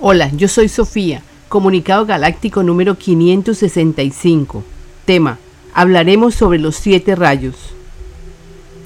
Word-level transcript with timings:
Hola, 0.00 0.30
yo 0.36 0.46
soy 0.46 0.68
Sofía, 0.68 1.24
comunicado 1.48 2.06
galáctico 2.06 2.62
número 2.62 2.96
565. 2.96 4.62
Tema, 5.04 5.38
hablaremos 5.74 6.36
sobre 6.36 6.60
los 6.60 6.76
siete 6.76 7.16
rayos. 7.16 7.56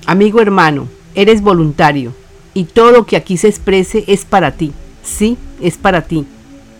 Amigo 0.06 0.40
hermano, 0.40 0.88
eres 1.14 1.43
voluntario 1.43 2.14
y 2.54 2.64
todo 2.64 2.93
lo 2.93 3.04
que 3.04 3.16
aquí 3.16 3.36
se 3.36 3.48
exprese 3.48 4.04
es 4.06 4.25
para 4.25 4.52
ti. 4.52 4.72
Sí, 5.02 5.36
es 5.61 5.77
para 5.77 6.00
ti 6.00 6.25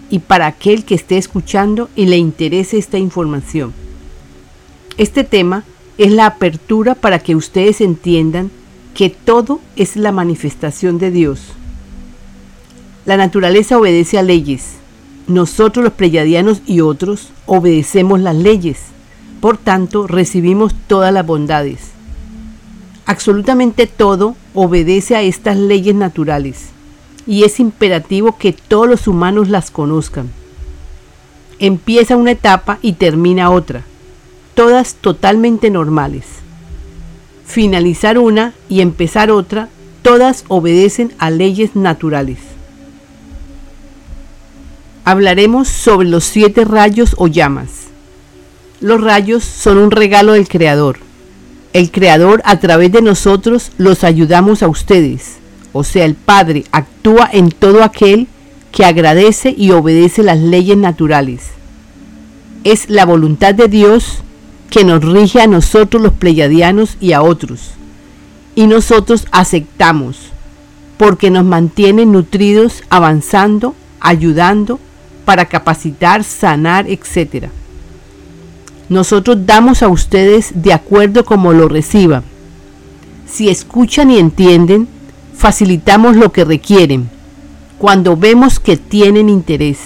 y 0.09 0.21
para 0.21 0.47
aquel 0.47 0.87
que 0.87 0.95
esté 0.95 1.19
escuchando 1.19 1.91
y 1.95 2.07
le 2.07 2.17
interese 2.17 2.79
esta 2.79 2.97
información. 2.97 3.75
Este 4.97 5.25
tema 5.25 5.65
es 5.99 6.11
la 6.11 6.25
apertura 6.25 6.95
para 6.95 7.19
que 7.19 7.37
ustedes 7.37 7.83
entiendan 7.83 8.51
que 8.95 9.11
todo 9.11 9.61
es 9.77 9.95
la 9.95 10.11
manifestación 10.11 10.97
de 10.97 11.11
Dios 11.11 11.53
la 13.05 13.17
naturaleza 13.17 13.79
obedece 13.79 14.19
a 14.19 14.23
leyes. 14.23 14.75
Nosotros 15.27 15.83
los 15.83 15.95
pleyadianos 15.95 16.63
y 16.67 16.81
otros 16.81 17.31
obedecemos 17.47 18.21
las 18.21 18.37
leyes. 18.37 18.79
Por 19.41 19.57
tanto, 19.59 20.07
recibimos 20.07 20.73
todas 20.87 21.13
las 21.13 21.27
bondades. 21.27 21.81
Absolutamente 23.07 23.89
todo 23.89 24.37
obedece 24.55 25.17
a 25.17 25.23
estas 25.23 25.57
leyes 25.57 25.97
naturales 25.97 26.67
y 27.27 27.43
es 27.43 27.59
imperativo 27.59 28.39
que 28.39 28.53
todos 28.53 28.89
los 28.89 29.09
humanos 29.09 29.49
las 29.49 29.73
conozcan. 29.73 30.31
Empieza 31.59 32.17
una 32.17 32.33
etapa 32.33 32.79
y 32.83 32.95
termina 32.95 33.51
otra, 33.51 33.83
todas 34.55 34.95
totalmente 34.95 35.71
normales. 35.71 36.25
Finalizar 37.45 38.19
una 38.19 38.55
y 38.69 38.81
empezar 38.81 39.33
otra, 39.33 39.69
todas 40.03 40.45
obedecen 40.49 41.13
a 41.19 41.31
leyes 41.31 41.75
naturales 41.75 42.52
hablaremos 45.05 45.69
sobre 45.69 46.09
los 46.09 46.25
siete 46.25 46.65
rayos 46.65 47.15
o 47.19 47.27
llamas. 47.27 47.89
Los 48.81 49.01
rayos 49.01 49.45
son 49.45 49.79
un 49.79 49.91
regalo 49.91 50.33
del 50.33 50.49
Creador. 50.49 50.99
El 51.73 51.91
Creador 51.91 52.43
a 52.45 52.59
través 52.59 52.93
de 52.93 53.03
nosotros 53.03 53.73
los 53.79 54.05
ayudamos 54.05 54.63
a 54.63 54.69
ustedes. 54.69 55.37
O 55.73 55.85
sea, 55.85 56.05
el 56.05 56.15
Padre 56.15 56.65
actúa 56.73 57.29
en 57.33 57.51
todo 57.51 57.83
aquel 57.83 58.27
que 58.73 58.85
agradece 58.85 59.55
y 59.57 59.71
obedece 59.71 60.23
las 60.23 60.39
leyes 60.39 60.77
naturales. 60.77 61.51
Es 62.65 62.91
la 62.91 63.05
voluntad 63.05 63.55
de 63.55 63.69
Dios 63.69 64.19
que 64.71 64.85
nos 64.85 65.05
rige 65.05 65.41
a 65.41 65.47
nosotros 65.47 66.03
los 66.03 66.13
pleyadianos 66.13 66.97
y 67.01 67.13
a 67.13 67.23
otros. 67.23 67.73
Y 68.55 68.67
nosotros 68.67 69.27
aceptamos, 69.31 70.17
porque 70.97 71.31
nos 71.31 71.45
mantiene 71.45 72.07
nutridos, 72.07 72.83
avanzando, 72.89 73.75
ayudando, 74.01 74.79
para 75.25 75.47
capacitar, 75.47 76.25
sanar, 76.25 76.87
etc. 76.89 77.47
Nosotros 78.89 79.39
damos 79.47 79.83
a 79.83 79.89
ustedes 79.89 80.53
de 80.55 80.73
acuerdo 80.73 81.25
como 81.25 81.53
lo 81.53 81.69
reciban. 81.69 82.25
Si 83.27 83.49
escuchan 83.49 84.11
y 84.11 84.19
entienden, 84.19 84.89
facilitamos 85.35 86.17
lo 86.17 86.33
que 86.33 86.45
requieren, 86.45 87.09
cuando 87.79 88.17
vemos 88.17 88.61
que 88.61 88.77
tienen 88.77 89.29
interés. 89.29 89.79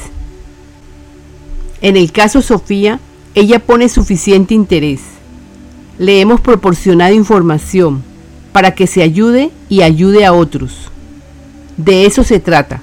En 1.81 1.97
el 1.97 2.11
caso 2.11 2.43
Sofía, 2.43 2.99
ella 3.35 3.59
pone 3.59 3.89
suficiente 3.89 4.55
interés. 4.55 5.01
Le 5.99 6.21
hemos 6.21 6.41
proporcionado 6.41 7.15
información 7.15 8.03
para 8.53 8.75
que 8.75 8.87
se 8.87 9.03
ayude 9.03 9.51
y 9.69 9.83
ayude 9.83 10.25
a 10.25 10.33
otros. 10.33 10.91
De 11.77 12.07
eso 12.07 12.25
se 12.25 12.41
trata 12.41 12.83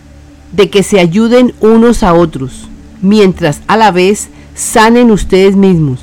de 0.53 0.69
que 0.69 0.83
se 0.83 0.99
ayuden 0.99 1.53
unos 1.59 2.03
a 2.03 2.13
otros, 2.13 2.67
mientras 3.01 3.61
a 3.67 3.75
la 3.75 3.91
vez 3.91 4.29
sanen 4.55 5.11
ustedes 5.11 5.55
mismos. 5.55 5.99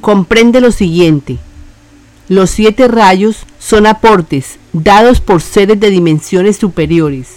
Comprende 0.00 0.60
lo 0.60 0.72
siguiente. 0.72 1.38
Los 2.28 2.50
siete 2.50 2.88
rayos 2.88 3.44
son 3.58 3.86
aportes 3.86 4.58
dados 4.72 5.20
por 5.20 5.42
seres 5.42 5.78
de 5.78 5.90
dimensiones 5.90 6.56
superiores, 6.56 7.28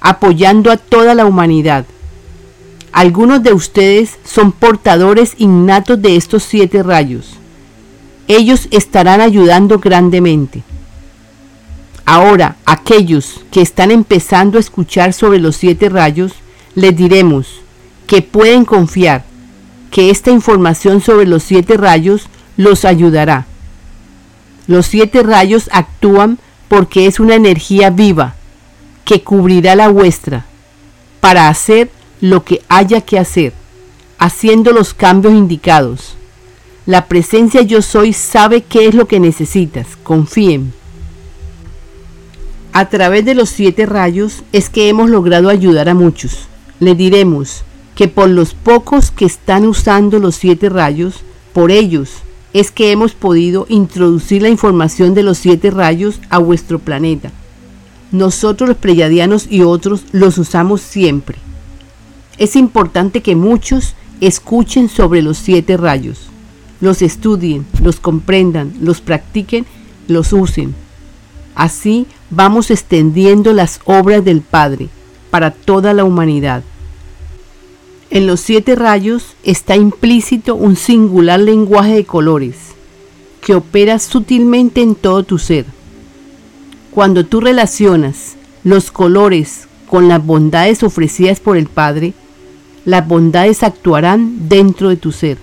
apoyando 0.00 0.70
a 0.70 0.78
toda 0.78 1.14
la 1.14 1.26
humanidad. 1.26 1.84
Algunos 2.92 3.42
de 3.42 3.52
ustedes 3.52 4.18
son 4.24 4.52
portadores 4.52 5.34
innatos 5.38 6.00
de 6.00 6.16
estos 6.16 6.42
siete 6.42 6.82
rayos. 6.82 7.34
Ellos 8.26 8.68
estarán 8.70 9.20
ayudando 9.20 9.78
grandemente. 9.78 10.62
Ahora, 12.04 12.56
aquellos 12.66 13.40
que 13.50 13.60
están 13.60 13.90
empezando 13.90 14.58
a 14.58 14.60
escuchar 14.60 15.12
sobre 15.12 15.38
los 15.38 15.56
siete 15.56 15.88
rayos, 15.88 16.32
les 16.74 16.96
diremos 16.96 17.60
que 18.06 18.22
pueden 18.22 18.64
confiar 18.64 19.24
que 19.90 20.10
esta 20.10 20.30
información 20.30 21.00
sobre 21.00 21.26
los 21.26 21.42
siete 21.42 21.76
rayos 21.76 22.26
los 22.56 22.84
ayudará. 22.84 23.46
Los 24.66 24.86
siete 24.86 25.22
rayos 25.22 25.68
actúan 25.72 26.38
porque 26.68 27.06
es 27.06 27.20
una 27.20 27.34
energía 27.34 27.90
viva 27.90 28.34
que 29.04 29.22
cubrirá 29.22 29.74
la 29.74 29.88
vuestra 29.88 30.46
para 31.20 31.48
hacer 31.48 31.90
lo 32.20 32.44
que 32.44 32.62
haya 32.68 33.00
que 33.00 33.18
hacer, 33.18 33.52
haciendo 34.18 34.72
los 34.72 34.94
cambios 34.94 35.34
indicados. 35.34 36.16
La 36.86 37.06
presencia 37.06 37.62
yo 37.62 37.82
soy 37.82 38.12
sabe 38.12 38.62
qué 38.62 38.88
es 38.88 38.94
lo 38.94 39.06
que 39.06 39.20
necesitas, 39.20 39.86
confíen. 40.02 40.72
A 42.74 42.88
través 42.88 43.26
de 43.26 43.34
los 43.34 43.50
siete 43.50 43.84
rayos 43.84 44.44
es 44.52 44.70
que 44.70 44.88
hemos 44.88 45.10
logrado 45.10 45.50
ayudar 45.50 45.90
a 45.90 45.94
muchos. 45.94 46.48
Le 46.80 46.94
diremos 46.94 47.64
que 47.94 48.08
por 48.08 48.30
los 48.30 48.54
pocos 48.54 49.10
que 49.10 49.26
están 49.26 49.66
usando 49.66 50.18
los 50.18 50.36
siete 50.36 50.70
rayos, 50.70 51.16
por 51.52 51.70
ellos 51.70 52.10
es 52.54 52.70
que 52.70 52.90
hemos 52.90 53.12
podido 53.12 53.66
introducir 53.68 54.40
la 54.40 54.48
información 54.48 55.12
de 55.12 55.22
los 55.22 55.36
siete 55.36 55.70
rayos 55.70 56.18
a 56.30 56.38
vuestro 56.38 56.78
planeta. 56.78 57.30
Nosotros 58.10 58.70
los 58.70 58.78
pleyadianos 58.78 59.48
y 59.50 59.60
otros 59.60 60.04
los 60.12 60.38
usamos 60.38 60.80
siempre. 60.80 61.36
Es 62.38 62.56
importante 62.56 63.20
que 63.20 63.36
muchos 63.36 63.94
escuchen 64.22 64.88
sobre 64.88 65.20
los 65.20 65.36
siete 65.36 65.76
rayos, 65.76 66.30
los 66.80 67.02
estudien, 67.02 67.66
los 67.82 68.00
comprendan, 68.00 68.72
los 68.80 69.02
practiquen, 69.02 69.66
los 70.08 70.32
usen. 70.32 70.74
Así 71.54 72.06
vamos 72.32 72.70
extendiendo 72.70 73.52
las 73.52 73.80
obras 73.84 74.24
del 74.24 74.40
Padre 74.40 74.88
para 75.30 75.50
toda 75.50 75.92
la 75.92 76.04
humanidad. 76.04 76.64
En 78.10 78.26
los 78.26 78.40
siete 78.40 78.74
rayos 78.74 79.36
está 79.44 79.76
implícito 79.76 80.54
un 80.54 80.76
singular 80.76 81.38
lenguaje 81.40 81.94
de 81.94 82.04
colores 82.04 82.56
que 83.40 83.54
opera 83.54 83.98
sutilmente 83.98 84.82
en 84.82 84.94
todo 84.94 85.22
tu 85.22 85.38
ser. 85.38 85.66
Cuando 86.90 87.24
tú 87.24 87.40
relacionas 87.40 88.36
los 88.64 88.90
colores 88.90 89.68
con 89.88 90.08
las 90.08 90.24
bondades 90.24 90.82
ofrecidas 90.82 91.40
por 91.40 91.56
el 91.56 91.66
Padre, 91.66 92.14
las 92.84 93.06
bondades 93.06 93.62
actuarán 93.62 94.48
dentro 94.48 94.88
de 94.88 94.96
tu 94.96 95.12
ser. 95.12 95.38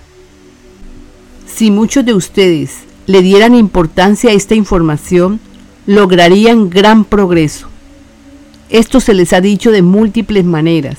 Si 1.46 1.70
muchos 1.70 2.04
de 2.04 2.14
ustedes 2.14 2.78
le 3.06 3.22
dieran 3.22 3.54
importancia 3.54 4.30
a 4.30 4.34
esta 4.34 4.54
información, 4.54 5.40
lograrían 5.90 6.70
gran 6.70 7.04
progreso. 7.04 7.66
Esto 8.68 9.00
se 9.00 9.12
les 9.12 9.32
ha 9.32 9.40
dicho 9.40 9.72
de 9.72 9.82
múltiples 9.82 10.44
maneras. 10.44 10.98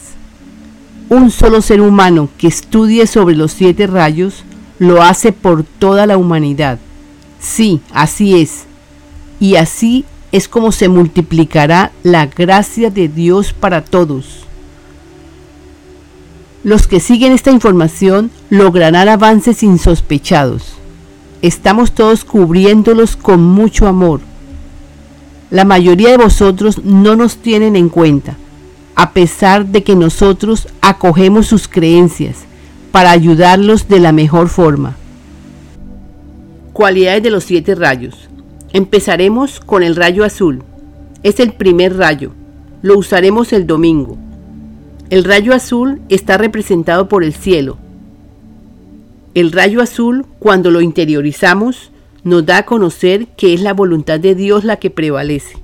Un 1.08 1.32
solo 1.32 1.62
ser 1.62 1.80
humano 1.80 2.28
que 2.38 2.48
estudie 2.48 3.08
sobre 3.08 3.38
los 3.38 3.54
siete 3.54 3.88
rayos 3.88 4.44
lo 4.80 5.02
hace 5.02 5.32
por 5.32 5.64
toda 5.64 6.06
la 6.08 6.18
humanidad. 6.18 6.78
Sí, 7.40 7.80
así 7.94 8.42
es. 8.42 8.66
Y 9.40 9.56
así 9.56 10.04
es 10.34 10.50
como 10.50 10.74
se 10.74 10.90
multiplicará 10.90 11.94
la 12.04 12.26
gracia 12.26 12.90
de 12.90 13.08
Dios 13.08 13.54
para 13.54 13.86
todos. 13.86 14.42
Los 16.66 16.88
que 16.88 17.00
siguen 17.00 17.32
esta 17.32 17.52
información 17.52 18.30
lograrán 18.50 19.08
avances 19.08 19.64
insospechados. 19.64 20.74
Estamos 21.42 21.94
todos 21.94 22.26
cubriéndolos 22.26 23.16
con 23.16 23.42
mucho 23.42 23.88
amor 23.88 24.20
la 25.52 25.66
mayoría 25.66 26.12
de 26.12 26.18
vosotros 26.18 26.84
no 26.86 27.18
nos 27.18 27.36
tienen 27.36 27.76
en 27.76 27.90
cuenta, 27.90 28.38
a 28.96 29.12
pesar 29.12 29.68
de 29.68 29.84
que 29.84 29.96
nosotros 29.96 30.70
acogemos 30.80 31.46
sus 31.48 31.68
creencias 31.68 32.38
para 32.92 33.12
ayudarlos 33.12 33.90
de 33.90 34.00
la 34.00 34.14
mejor 34.14 34.48
forma. 34.48 34.96
Cualidades 36.72 37.22
de 37.22 37.32
los 37.32 37.44
siete 37.44 37.76
rayos. 37.76 38.30
Empezaremos 38.72 39.60
con 39.60 39.84
el 39.84 39.98
rayo 39.98 40.24
azul. 40.24 40.64
Es 41.22 41.42
el 41.42 41.52
primer 41.52 41.98
rayo. 41.98 42.32
Lo 42.82 42.98
usaremos 42.98 43.52
el 43.52 43.68
domingo. 43.68 44.18
El 45.10 45.26
rayo 45.26 45.54
azul 45.54 46.02
está 46.08 46.38
representado 46.38 47.10
por 47.10 47.26
el 47.26 47.34
cielo. 47.34 47.78
El 49.34 49.52
rayo 49.52 49.82
azul, 49.82 50.26
cuando 50.40 50.72
lo 50.72 50.80
interiorizamos, 50.80 51.91
nos 52.24 52.46
da 52.46 52.58
a 52.58 52.66
conocer 52.66 53.28
que 53.38 53.54
es 53.54 53.62
la 53.62 53.74
voluntad 53.74 54.20
de 54.20 54.36
Dios 54.36 54.64
la 54.64 54.78
que 54.78 54.90
prevalece. 54.90 55.58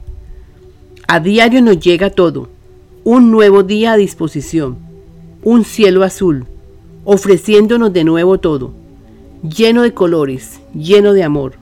A 1.08 1.20
diario 1.20 1.62
nos 1.62 1.80
llega 1.80 2.10
todo, 2.10 2.50
un 3.04 3.32
nuevo 3.32 3.64
día 3.64 3.94
a 3.94 3.98
disposición, 3.98 4.78
un 5.44 5.64
cielo 5.64 6.04
azul, 6.04 6.46
ofreciéndonos 7.06 7.94
de 7.94 8.04
nuevo 8.04 8.40
todo, 8.40 8.74
lleno 9.42 9.84
de 9.84 9.94
colores, 9.94 10.60
lleno 10.74 11.14
de 11.14 11.24
amor. 11.24 11.54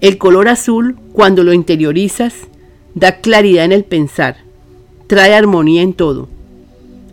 El 0.00 0.18
color 0.18 0.48
azul, 0.48 0.96
cuando 1.12 1.42
lo 1.42 1.52
interiorizas, 1.52 2.34
da 2.94 3.20
claridad 3.20 3.64
en 3.64 3.72
el 3.72 3.84
pensar, 3.84 4.36
trae 5.06 5.34
armonía 5.34 5.82
en 5.82 5.94
todo. 5.94 6.28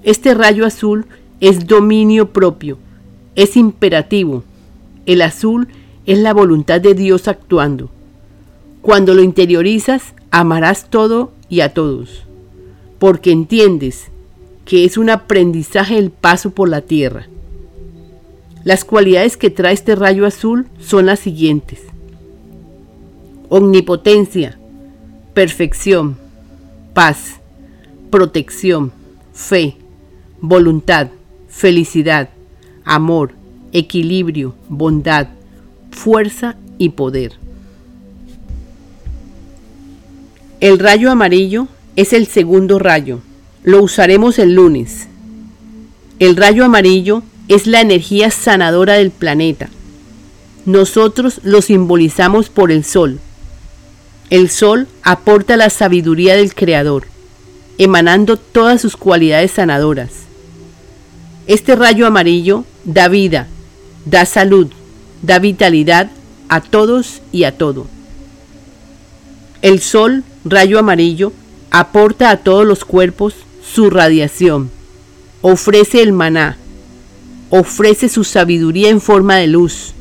Este 0.04 0.34
rayo 0.34 0.66
azul 0.66 1.06
es 1.40 1.68
dominio 1.68 2.32
propio, 2.32 2.78
es 3.36 3.58
imperativo. 3.58 4.44
El 5.06 5.22
azul 5.22 5.68
es 5.68 5.81
la 6.20 6.34
voluntad 6.34 6.82
de 6.82 6.94
Dios 6.94 7.28
actuando. 7.28 7.90
Cuando 8.82 9.14
lo 9.14 9.22
interiorizas, 9.22 10.14
amarás 10.32 10.90
todo 10.90 11.32
y 11.50 11.62
a 11.62 11.74
todos, 11.74 12.24
porque 13.00 13.32
entiendes 13.32 14.08
que 14.66 14.86
es 14.86 14.98
un 14.98 15.10
aprendizaje 15.10 15.98
el 15.98 16.12
paso 16.12 16.52
por 16.52 16.70
la 16.70 16.82
tierra. 16.82 17.28
Las 18.64 18.86
cualidades 18.86 19.38
que 19.38 19.50
trae 19.50 19.74
este 19.74 19.96
rayo 19.96 20.26
azul 20.26 20.68
son 20.80 21.08
las 21.08 21.20
siguientes. 21.20 21.80
Omnipotencia, 23.50 24.58
perfección, 25.34 26.18
paz, 26.94 27.40
protección, 28.10 28.92
fe, 29.34 29.76
voluntad, 30.42 31.08
felicidad, 31.48 32.30
amor, 32.86 33.32
equilibrio, 33.72 34.56
bondad, 34.70 35.28
fuerza 36.02 36.56
y 36.80 36.90
poder. 36.90 37.34
El 40.60 40.80
rayo 40.80 41.12
amarillo 41.12 41.68
es 41.96 42.12
el 42.12 42.26
segundo 42.26 42.80
rayo. 42.80 43.20
Lo 43.64 43.84
usaremos 43.84 44.40
el 44.40 44.56
lunes. 44.56 45.08
El 46.18 46.38
rayo 46.38 46.66
amarillo 46.66 47.22
es 47.50 47.68
la 47.68 47.82
energía 47.82 48.32
sanadora 48.32 48.94
del 48.94 49.12
planeta. 49.12 49.70
Nosotros 50.66 51.40
lo 51.44 51.62
simbolizamos 51.62 52.50
por 52.50 52.72
el 52.72 52.84
sol. 52.84 53.20
El 54.32 54.50
sol 54.50 54.88
aporta 55.04 55.56
la 55.56 55.70
sabiduría 55.70 56.36
del 56.36 56.56
Creador, 56.56 57.06
emanando 57.78 58.38
todas 58.38 58.82
sus 58.82 58.98
cualidades 58.98 59.52
sanadoras. 59.52 60.12
Este 61.46 61.76
rayo 61.76 62.08
amarillo 62.08 62.66
da 62.86 63.08
vida, 63.08 63.48
da 64.06 64.26
salud, 64.26 64.72
da 65.22 65.40
vitalidad 65.40 66.10
a 66.50 66.62
todos 66.62 67.22
y 67.32 67.44
a 67.44 67.58
todo. 67.58 67.88
El 69.62 69.80
sol, 69.80 70.24
rayo 70.44 70.80
amarillo, 70.80 71.34
aporta 71.70 72.30
a 72.30 72.38
todos 72.38 72.66
los 72.66 72.84
cuerpos 72.84 73.36
su 73.64 73.90
radiación, 73.90 74.70
ofrece 75.42 76.02
el 76.02 76.12
maná, 76.12 76.58
ofrece 77.50 78.10
su 78.10 78.24
sabiduría 78.24 78.90
en 78.90 79.02
forma 79.02 79.38
de 79.38 79.48
luz. 79.48 79.94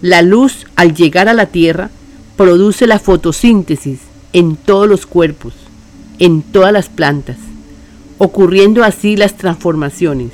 La 0.00 0.22
luz, 0.22 0.66
al 0.76 0.94
llegar 0.94 1.28
a 1.28 1.34
la 1.34 1.46
tierra, 1.46 1.90
produce 2.36 2.86
la 2.86 2.98
fotosíntesis 2.98 4.00
en 4.32 4.56
todos 4.56 4.88
los 4.88 5.06
cuerpos, 5.06 5.54
en 6.18 6.42
todas 6.42 6.72
las 6.72 6.88
plantas, 6.88 7.36
ocurriendo 8.18 8.84
así 8.84 9.16
las 9.16 9.36
transformaciones, 9.36 10.30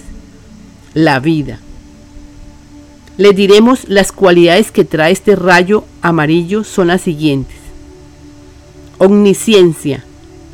la 0.93 1.19
vida. 1.19 1.61
Le 3.17 3.33
diremos 3.33 3.89
las 3.89 4.11
cualidades 4.11 4.73
que 4.73 4.85
trae 4.85 5.13
este 5.13 5.37
rayo 5.37 5.85
amarillo 6.03 6.65
son 6.65 6.89
las 6.89 7.03
siguientes. 7.03 7.57
Omnisciencia, 8.99 10.05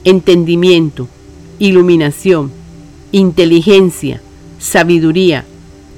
entendimiento, 0.05 1.09
iluminación, 1.59 2.53
inteligencia, 3.13 4.21
sabiduría, 4.59 5.47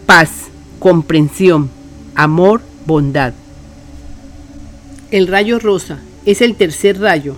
paz, 0.06 0.31
comprensión, 0.79 1.69
amor, 2.14 2.62
bondad. 2.87 3.35
El 5.11 5.26
rayo 5.26 5.59
rosa 5.59 5.99
es 6.26 6.41
el 6.43 6.55
tercer 6.55 7.00
rayo. 7.00 7.35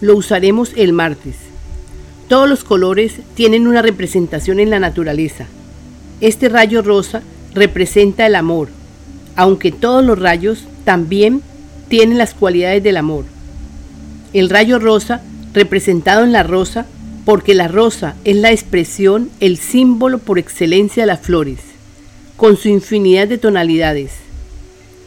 Lo 0.00 0.16
usaremos 0.16 0.72
el 0.76 0.94
martes. 0.94 1.36
Todos 2.26 2.48
los 2.48 2.64
colores 2.64 3.12
tienen 3.34 3.66
una 3.66 3.82
representación 3.82 4.60
en 4.60 4.70
la 4.70 4.80
naturaleza. 4.80 5.46
Este 6.22 6.48
rayo 6.48 6.80
rosa 6.80 7.22
representa 7.54 8.26
el 8.26 8.34
amor, 8.34 8.68
aunque 9.36 9.72
todos 9.72 10.04
los 10.04 10.18
rayos 10.18 10.64
también 10.84 11.42
tienen 11.88 12.18
las 12.18 12.34
cualidades 12.34 12.82
del 12.82 12.96
amor. 12.96 13.24
El 14.32 14.48
rayo 14.48 14.78
rosa, 14.78 15.22
representado 15.52 16.24
en 16.24 16.32
la 16.32 16.42
rosa, 16.42 16.86
porque 17.24 17.54
la 17.54 17.68
rosa 17.68 18.16
es 18.24 18.36
la 18.36 18.50
expresión, 18.50 19.30
el 19.40 19.58
símbolo 19.58 20.18
por 20.18 20.38
excelencia 20.38 21.02
de 21.02 21.06
las 21.06 21.20
flores, 21.20 21.58
con 22.36 22.56
su 22.56 22.68
infinidad 22.68 23.28
de 23.28 23.38
tonalidades. 23.38 24.12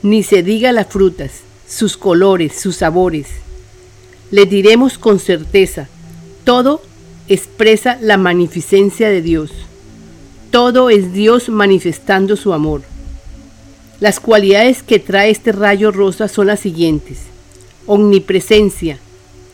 Ni 0.04 0.24
se 0.24 0.44
diga 0.44 0.72
las 0.72 0.88
frutas, 0.88 1.32
sus 1.68 1.98
colores, 1.98 2.54
sus 2.60 2.78
sabores. 2.78 3.28
Le 4.32 4.46
diremos 4.46 4.98
con 4.98 5.20
certeza, 5.20 5.88
todo 6.44 6.82
expresa 7.28 7.98
la 8.02 8.18
magnificencia 8.18 9.10
de 9.10 9.22
Dios. 9.22 9.52
Todo 10.52 10.90
es 10.90 11.14
Dios 11.14 11.50
manifestando 11.50 12.36
su 12.36 12.54
amor. 12.54 12.82
Las 14.00 14.20
cualidades 14.20 14.84
que 14.84 15.00
trae 15.00 15.30
este 15.30 15.52
rayo 15.52 15.92
rosa 15.92 16.28
son 16.28 16.48
las 16.48 16.60
siguientes. 16.60 17.20
Omnipresencia, 17.86 19.00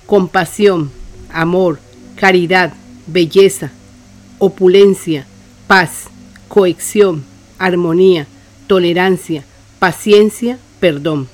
compasión, 0.05 0.91
amor, 1.29 1.79
caridad, 2.15 2.73
belleza, 3.07 3.71
opulencia, 4.39 5.25
paz, 5.67 6.05
cohesión, 6.47 7.23
armonía, 7.57 8.27
tolerancia, 8.67 9.43
paciencia, 9.79 10.57
perdón. 10.79 11.27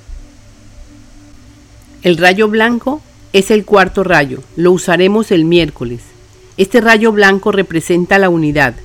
El 2.03 2.17
rayo 2.17 2.47
blanco 2.47 3.01
es 3.33 3.51
el 3.51 3.65
cuarto 3.65 4.03
rayo, 4.03 4.41
lo 4.55 4.71
usaremos 4.71 5.31
el 5.31 5.45
miércoles. 5.45 6.01
Este 6.57 6.81
rayo 6.81 7.11
blanco 7.11 7.51
representa 7.51 8.19
la 8.19 8.29
unidad, 8.29 8.75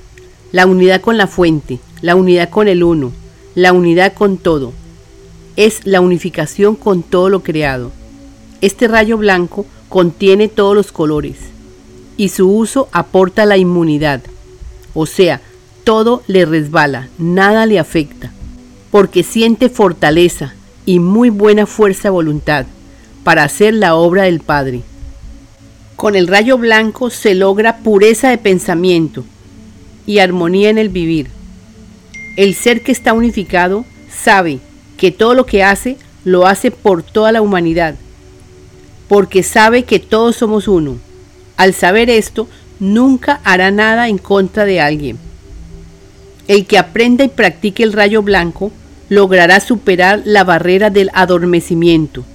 la 0.53 0.67
unidad 0.67 1.01
con 1.01 1.17
la 1.17 1.25
fuente, 1.25 1.79
la 2.01 2.15
unidad 2.15 2.51
con 2.51 2.67
el 2.67 2.83
uno, 2.83 3.11
la 3.55 3.73
unidad 3.73 4.13
con 4.13 4.37
todo. 4.37 4.71
Es 5.55 5.81
la 5.83 5.99
unificación 5.99 6.75
con 6.75 7.01
todo 7.01 7.29
lo 7.29 7.41
creado. 7.41 7.91
Este 8.61 8.87
rayo 8.87 9.17
blanco 9.17 9.65
contiene 9.89 10.49
todos 10.49 10.75
los 10.75 10.91
colores 10.91 11.37
y 12.17 12.29
su 12.29 12.47
uso 12.47 12.87
aporta 12.91 13.47
la 13.47 13.57
inmunidad, 13.57 14.21
o 14.93 15.07
sea, 15.07 15.41
todo 15.83 16.21
le 16.27 16.45
resbala, 16.45 17.09
nada 17.17 17.65
le 17.65 17.79
afecta, 17.79 18.31
porque 18.91 19.23
siente 19.23 19.69
fortaleza 19.69 20.53
y 20.85 20.99
muy 20.99 21.31
buena 21.31 21.65
fuerza 21.65 22.11
voluntad 22.11 22.67
para 23.23 23.43
hacer 23.43 23.73
la 23.73 23.95
obra 23.95 24.23
del 24.23 24.39
Padre. 24.39 24.83
Con 25.95 26.15
el 26.15 26.27
rayo 26.27 26.59
blanco 26.59 27.09
se 27.09 27.33
logra 27.33 27.77
pureza 27.77 28.29
de 28.29 28.37
pensamiento 28.37 29.23
y 30.05 30.19
armonía 30.19 30.69
en 30.69 30.77
el 30.77 30.89
vivir. 30.89 31.27
El 32.37 32.55
ser 32.55 32.81
que 32.81 32.91
está 32.91 33.13
unificado 33.13 33.85
sabe 34.11 34.59
que 34.97 35.11
todo 35.11 35.33
lo 35.33 35.45
que 35.45 35.63
hace 35.63 35.97
lo 36.25 36.47
hace 36.47 36.71
por 36.71 37.03
toda 37.03 37.31
la 37.31 37.41
humanidad, 37.41 37.95
porque 39.07 39.43
sabe 39.43 39.83
que 39.83 39.99
todos 39.99 40.35
somos 40.35 40.67
uno. 40.67 40.97
Al 41.57 41.73
saber 41.73 42.09
esto, 42.09 42.47
nunca 42.79 43.41
hará 43.43 43.71
nada 43.71 44.09
en 44.09 44.17
contra 44.17 44.65
de 44.65 44.81
alguien. 44.81 45.17
El 46.47 46.65
que 46.65 46.77
aprenda 46.77 47.23
y 47.23 47.29
practique 47.29 47.83
el 47.83 47.93
rayo 47.93 48.21
blanco 48.21 48.71
logrará 49.09 49.59
superar 49.59 50.21
la 50.25 50.43
barrera 50.43 50.89
del 50.89 51.09
adormecimiento 51.13 52.25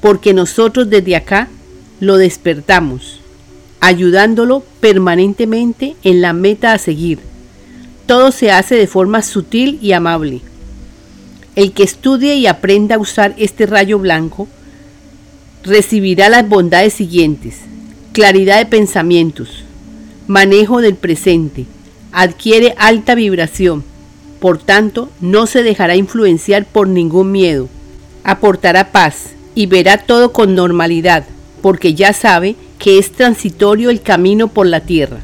porque 0.00 0.34
nosotros 0.34 0.88
desde 0.90 1.16
acá 1.16 1.48
lo 2.00 2.16
despertamos, 2.16 3.20
ayudándolo 3.80 4.62
permanentemente 4.80 5.96
en 6.02 6.20
la 6.20 6.32
meta 6.32 6.72
a 6.72 6.78
seguir. 6.78 7.20
Todo 8.06 8.32
se 8.32 8.50
hace 8.50 8.74
de 8.74 8.86
forma 8.86 9.22
sutil 9.22 9.78
y 9.82 9.92
amable. 9.92 10.40
El 11.56 11.72
que 11.72 11.82
estudie 11.82 12.36
y 12.36 12.46
aprenda 12.46 12.94
a 12.94 12.98
usar 12.98 13.34
este 13.36 13.66
rayo 13.66 13.98
blanco 13.98 14.48
recibirá 15.64 16.28
las 16.28 16.48
bondades 16.48 16.94
siguientes. 16.94 17.56
Claridad 18.12 18.58
de 18.58 18.66
pensamientos, 18.66 19.64
manejo 20.26 20.80
del 20.80 20.94
presente, 20.94 21.66
adquiere 22.12 22.74
alta 22.78 23.14
vibración, 23.14 23.84
por 24.40 24.58
tanto 24.58 25.10
no 25.20 25.46
se 25.46 25.62
dejará 25.62 25.94
influenciar 25.96 26.64
por 26.64 26.88
ningún 26.88 27.30
miedo, 27.32 27.68
aportará 28.24 28.90
paz, 28.92 29.34
y 29.54 29.66
verá 29.66 29.98
todo 29.98 30.32
con 30.32 30.54
normalidad, 30.54 31.24
porque 31.62 31.94
ya 31.94 32.12
sabe 32.12 32.54
que 32.78 32.98
es 32.98 33.12
transitorio 33.12 33.90
el 33.90 34.00
camino 34.00 34.48
por 34.48 34.66
la 34.66 34.80
tierra. 34.80 35.18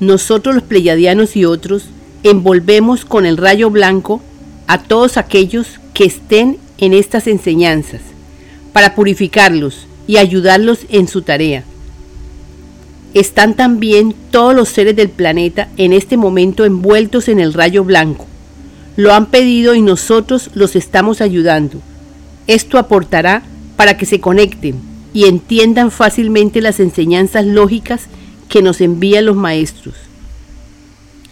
Nosotros 0.00 0.54
los 0.54 0.64
pleyadianos 0.64 1.36
y 1.36 1.44
otros 1.44 1.84
envolvemos 2.24 3.04
con 3.04 3.26
el 3.26 3.36
rayo 3.36 3.70
blanco 3.70 4.20
a 4.66 4.82
todos 4.82 5.16
aquellos 5.16 5.80
que 5.92 6.04
estén 6.04 6.58
en 6.78 6.92
estas 6.92 7.26
enseñanzas, 7.26 8.00
para 8.72 8.94
purificarlos 8.94 9.86
y 10.06 10.16
ayudarlos 10.16 10.80
en 10.88 11.06
su 11.08 11.22
tarea. 11.22 11.64
están 13.14 13.54
también 13.54 14.12
todos 14.32 14.56
los 14.56 14.68
seres 14.68 14.96
del 14.96 15.08
planeta 15.08 15.68
en 15.76 15.92
este 15.92 16.16
momento 16.16 16.64
envueltos 16.64 17.28
en 17.28 17.38
el 17.38 17.54
rayo 17.54 17.84
blanco. 17.84 18.26
Lo 18.96 19.14
han 19.14 19.26
pedido 19.26 19.76
y 19.76 19.82
nosotros 19.82 20.50
los 20.54 20.74
estamos 20.74 21.20
ayudando. 21.20 21.80
Esto 22.48 22.76
aportará 22.76 23.44
para 23.76 23.96
que 23.96 24.04
se 24.04 24.18
conecten 24.18 24.93
y 25.14 25.26
entiendan 25.26 25.90
fácilmente 25.90 26.60
las 26.60 26.80
enseñanzas 26.80 27.46
lógicas 27.46 28.02
que 28.48 28.60
nos 28.60 28.82
envían 28.82 29.24
los 29.24 29.36
maestros. 29.36 29.94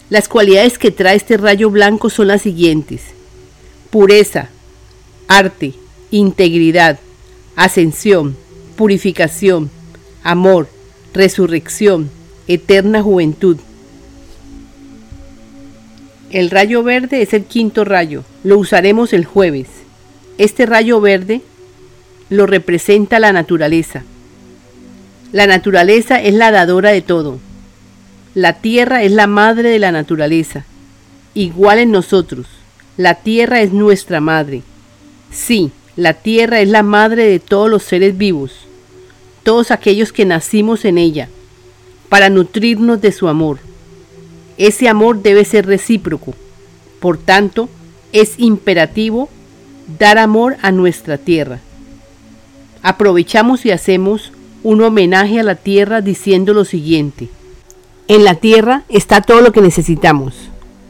Las 0.09 0.27
cualidades 0.27 0.77
que 0.79 0.89
trae 0.89 1.17
este 1.17 1.37
rayo 1.37 1.69
blanco 1.69 2.09
son 2.09 2.29
las 2.29 2.41
siguientes. 2.41 3.01
Pureza, 3.91 4.49
arte, 5.27 5.73
integridad, 6.11 6.99
ascensión, 7.55 8.35
purificación, 8.77 9.69
amor, 10.23 10.69
resurrección, 11.13 12.09
eterna 12.47 13.03
juventud. 13.03 13.57
El 16.31 16.49
rayo 16.49 16.83
verde 16.83 17.21
es 17.21 17.33
el 17.33 17.43
quinto 17.43 17.83
rayo, 17.83 18.23
lo 18.43 18.57
usaremos 18.57 19.13
el 19.13 19.25
jueves. 19.25 19.67
Este 20.37 20.65
rayo 20.65 21.01
verde 21.01 21.41
lo 22.33 22.47
representa 22.47 23.19
la 23.19 23.31
naturaleza. 23.31 24.03
La 25.31 25.45
naturaleza 25.45 26.19
es 26.19 26.33
la 26.33 26.51
dadora 26.51 26.89
de 26.89 27.01
todo. 27.01 27.37
La 28.33 28.53
tierra 28.53 29.03
es 29.03 29.11
la 29.11 29.27
madre 29.27 29.69
de 29.69 29.77
la 29.77 29.91
naturaleza, 29.91 30.65
igual 31.35 31.77
en 31.77 31.91
nosotros. 31.91 32.47
La 32.97 33.15
tierra 33.15 33.61
es 33.61 33.71
nuestra 33.71 34.19
madre. 34.19 34.63
Sí, 35.31 35.71
la 35.95 36.15
tierra 36.15 36.59
es 36.59 36.69
la 36.69 36.81
madre 36.81 37.27
de 37.27 37.39
todos 37.39 37.69
los 37.69 37.83
seres 37.83 38.17
vivos, 38.17 38.51
todos 39.43 39.69
aquellos 39.69 40.11
que 40.11 40.25
nacimos 40.25 40.85
en 40.85 40.97
ella, 40.97 41.29
para 42.09 42.29
nutrirnos 42.29 42.99
de 42.99 43.11
su 43.11 43.27
amor. 43.27 43.59
Ese 44.57 44.89
amor 44.89 45.21
debe 45.21 45.45
ser 45.45 45.67
recíproco. 45.67 46.33
Por 46.99 47.19
tanto, 47.19 47.69
es 48.11 48.33
imperativo 48.39 49.29
dar 49.99 50.17
amor 50.17 50.57
a 50.63 50.71
nuestra 50.71 51.19
tierra. 51.19 51.59
Aprovechamos 52.83 53.65
y 53.65 53.71
hacemos 53.71 54.33
un 54.61 54.81
homenaje 54.81 55.39
a 55.39 55.43
la 55.43 55.55
tierra 55.55 56.01
diciendo 56.01 56.53
lo 56.53 56.65
siguiente. 56.65 57.29
En 58.07 58.25
la 58.25 58.35
tierra 58.35 58.83
está 58.89 59.21
todo 59.21 59.41
lo 59.41 59.53
que 59.53 59.61
necesitamos. 59.61 60.35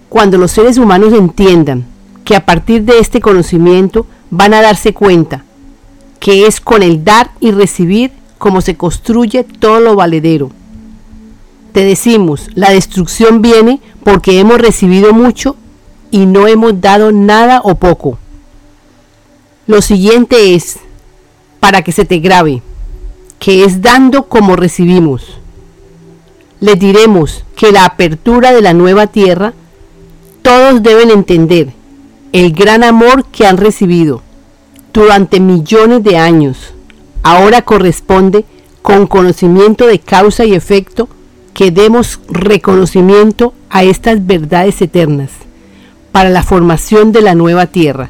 Cuando 0.09 0.37
los 0.37 0.51
seres 0.51 0.77
humanos 0.77 1.13
entiendan 1.13 1.85
que 2.25 2.35
a 2.35 2.45
partir 2.45 2.83
de 2.83 2.99
este 2.99 3.21
conocimiento 3.21 4.07
van 4.31 4.53
a 4.53 4.61
darse 4.61 4.93
cuenta 4.93 5.43
que 6.19 6.47
es 6.47 6.61
con 6.61 6.81
el 6.81 7.03
dar 7.03 7.31
y 7.39 7.51
recibir 7.51 8.11
como 8.37 8.61
se 8.61 8.75
construye 8.75 9.43
todo 9.43 9.79
lo 9.79 9.95
valedero. 9.95 10.51
Te 11.73 11.83
decimos, 11.83 12.49
la 12.55 12.71
destrucción 12.71 13.41
viene 13.41 13.81
porque 14.03 14.39
hemos 14.39 14.57
recibido 14.57 15.13
mucho 15.13 15.57
y 16.11 16.25
no 16.25 16.47
hemos 16.47 16.79
dado 16.79 17.11
nada 17.11 17.61
o 17.63 17.75
poco. 17.75 18.17
Lo 19.67 19.81
siguiente 19.81 20.55
es, 20.55 20.77
para 21.63 21.81
que 21.81 21.93
se 21.93 22.03
te 22.03 22.19
grabe, 22.19 22.61
que 23.39 23.63
es 23.63 23.81
dando 23.81 24.23
como 24.23 24.57
recibimos. 24.57 25.39
Les 26.59 26.77
diremos 26.77 27.45
que 27.55 27.71
la 27.71 27.85
apertura 27.85 28.51
de 28.51 28.61
la 28.61 28.73
nueva 28.73 29.07
tierra, 29.07 29.53
todos 30.41 30.83
deben 30.83 31.09
entender 31.09 31.71
el 32.33 32.51
gran 32.51 32.83
amor 32.83 33.23
que 33.27 33.47
han 33.47 33.55
recibido 33.55 34.21
durante 34.91 35.39
millones 35.39 36.03
de 36.03 36.17
años. 36.17 36.73
Ahora 37.23 37.61
corresponde 37.61 38.43
con 38.81 39.07
conocimiento 39.07 39.87
de 39.87 39.99
causa 39.99 40.43
y 40.43 40.55
efecto 40.55 41.07
que 41.53 41.71
demos 41.71 42.19
reconocimiento 42.27 43.53
a 43.69 43.85
estas 43.85 44.27
verdades 44.27 44.81
eternas 44.81 45.31
para 46.11 46.29
la 46.29 46.43
formación 46.43 47.13
de 47.13 47.21
la 47.21 47.35
nueva 47.35 47.67
tierra, 47.67 48.09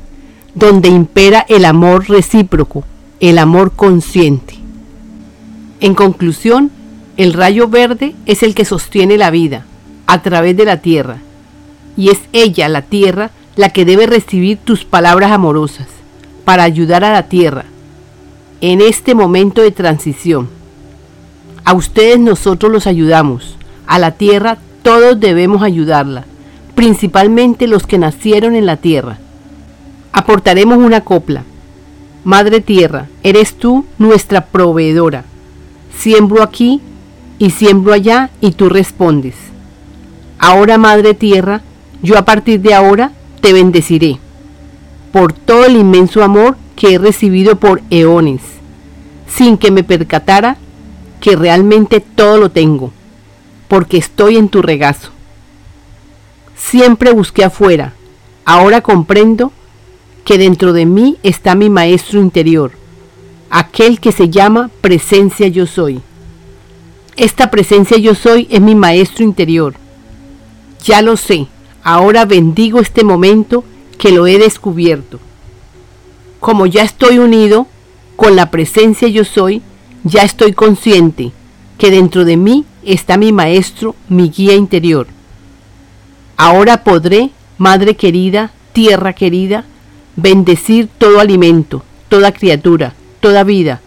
donde 0.55 0.89
impera 0.89 1.45
el 1.47 1.65
amor 1.65 2.09
recíproco, 2.09 2.83
el 3.29 3.37
amor 3.37 3.71
consciente. 3.71 4.55
En 5.79 5.95
conclusión, 5.95 6.71
el 7.15 7.31
rayo 7.31 7.69
verde 7.69 8.15
es 8.25 8.43
el 8.43 8.53
que 8.53 8.65
sostiene 8.65 9.17
la 9.17 9.31
vida 9.31 9.65
a 10.07 10.21
través 10.21 10.57
de 10.57 10.65
la 10.65 10.81
tierra, 10.81 11.19
y 11.95 12.09
es 12.09 12.19
ella, 12.33 12.67
la 12.67 12.81
tierra, 12.81 13.31
la 13.55 13.69
que 13.69 13.85
debe 13.85 14.07
recibir 14.07 14.57
tus 14.57 14.83
palabras 14.83 15.31
amorosas 15.31 15.87
para 16.43 16.63
ayudar 16.63 17.05
a 17.05 17.13
la 17.13 17.29
tierra 17.29 17.63
en 18.59 18.81
este 18.81 19.15
momento 19.15 19.61
de 19.61 19.71
transición. 19.71 20.49
A 21.63 21.73
ustedes 21.75 22.19
nosotros 22.19 22.73
los 22.73 22.87
ayudamos, 22.87 23.55
a 23.87 23.99
la 23.99 24.11
tierra 24.11 24.57
todos 24.81 25.17
debemos 25.17 25.63
ayudarla, 25.63 26.25
principalmente 26.75 27.67
los 27.67 27.87
que 27.87 27.97
nacieron 27.97 28.53
en 28.53 28.65
la 28.65 28.75
tierra. 28.75 29.17
Aportaremos 30.11 30.77
una 30.77 31.05
copla. 31.05 31.45
Madre 32.23 32.61
Tierra, 32.61 33.07
eres 33.21 33.55
tú 33.55 33.85
nuestra 33.97 34.45
proveedora. 34.45 35.25
Siembro 35.97 36.41
aquí 36.41 36.81
y 37.37 37.49
siembro 37.49 37.93
allá 37.93 38.29
y 38.39 38.51
tú 38.51 38.69
respondes. 38.69 39.35
Ahora, 40.39 40.77
Madre 40.77 41.13
Tierra, 41.13 41.61
yo 42.01 42.17
a 42.17 42.23
partir 42.23 42.61
de 42.61 42.73
ahora 42.73 43.11
te 43.41 43.51
bendeciré 43.51 44.19
por 45.11 45.33
todo 45.33 45.65
el 45.65 45.75
inmenso 45.75 46.23
amor 46.23 46.57
que 46.75 46.95
he 46.95 46.97
recibido 46.97 47.57
por 47.57 47.81
eones, 47.89 48.41
sin 49.27 49.57
que 49.57 49.69
me 49.69 49.83
percatara 49.83 50.57
que 51.21 51.35
realmente 51.35 51.99
todo 51.99 52.37
lo 52.37 52.51
tengo, 52.51 52.91
porque 53.67 53.97
estoy 53.97 54.37
en 54.37 54.49
tu 54.49 54.61
regazo. 54.61 55.11
Siempre 56.55 57.11
busqué 57.11 57.43
afuera, 57.43 57.93
ahora 58.43 58.81
comprendo 58.81 59.53
que 60.23 60.37
dentro 60.37 60.73
de 60.73 60.85
mí 60.85 61.17
está 61.23 61.55
mi 61.55 61.69
maestro 61.69 62.19
interior, 62.19 62.71
aquel 63.49 63.99
que 63.99 64.11
se 64.11 64.29
llama 64.29 64.69
presencia 64.81 65.47
yo 65.47 65.65
soy. 65.65 66.01
Esta 67.15 67.51
presencia 67.51 67.97
yo 67.97 68.15
soy 68.15 68.47
es 68.49 68.61
mi 68.61 68.75
maestro 68.75 69.23
interior. 69.23 69.75
Ya 70.83 71.01
lo 71.01 71.15
sé, 71.15 71.47
Ahora 71.83 72.23
bendigo 72.23 72.79
este 72.79 73.03
momento 73.03 73.65
que 73.97 74.11
lo 74.11 74.25
he 74.25 74.37
descubierto. 74.39 75.19
Como 76.39 76.65
ya 76.65 76.83
estoy 76.83 77.19
unido 77.19 77.67
con 78.15 78.37
la 78.37 78.51
presencia 78.51 79.09
yo 79.09 79.25
soy, 79.25 79.61
ya 80.05 80.23
estoy 80.23 80.53
consciente 80.53 81.33
que 81.77 81.91
dentro 81.91 82.23
de 82.23 82.37
mí 82.37 82.65
está 82.83 83.17
mi 83.17 83.33
maestro, 83.33 83.95
mi 84.07 84.29
guía 84.29 84.55
interior. 84.55 85.07
Ahora 86.37 86.83
podré, 86.83 87.31
Madre 87.57 87.95
querida, 87.95 88.51
tierra 88.73 89.13
querida, 89.13 89.65
bendecir 90.15 90.89
todo 90.97 91.19
alimento, 91.19 91.83
toda 92.09 92.31
criatura, 92.31 92.93
toda 93.19 93.43
vida, 93.43 93.81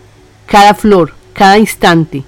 cada 0.47 0.75
flor, 0.75 1.15
cada 1.33 1.59
instante, 1.59 2.25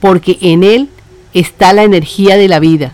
porque 0.00 0.38
en 0.40 0.62
él 0.62 0.88
está 1.34 1.72
la 1.72 1.84
energía 1.84 2.36
de 2.36 2.48
la 2.48 2.60
vida, 2.60 2.92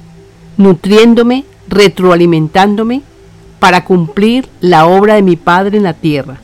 nutriéndome 0.57 1.45
retroalimentándome 1.69 3.03
para 3.59 3.85
cumplir 3.85 4.49
la 4.61 4.87
obra 4.87 5.15
de 5.15 5.23
mi 5.23 5.37
Padre 5.37 5.79
en 5.79 5.83
la 5.83 5.95
tierra. 5.95 6.39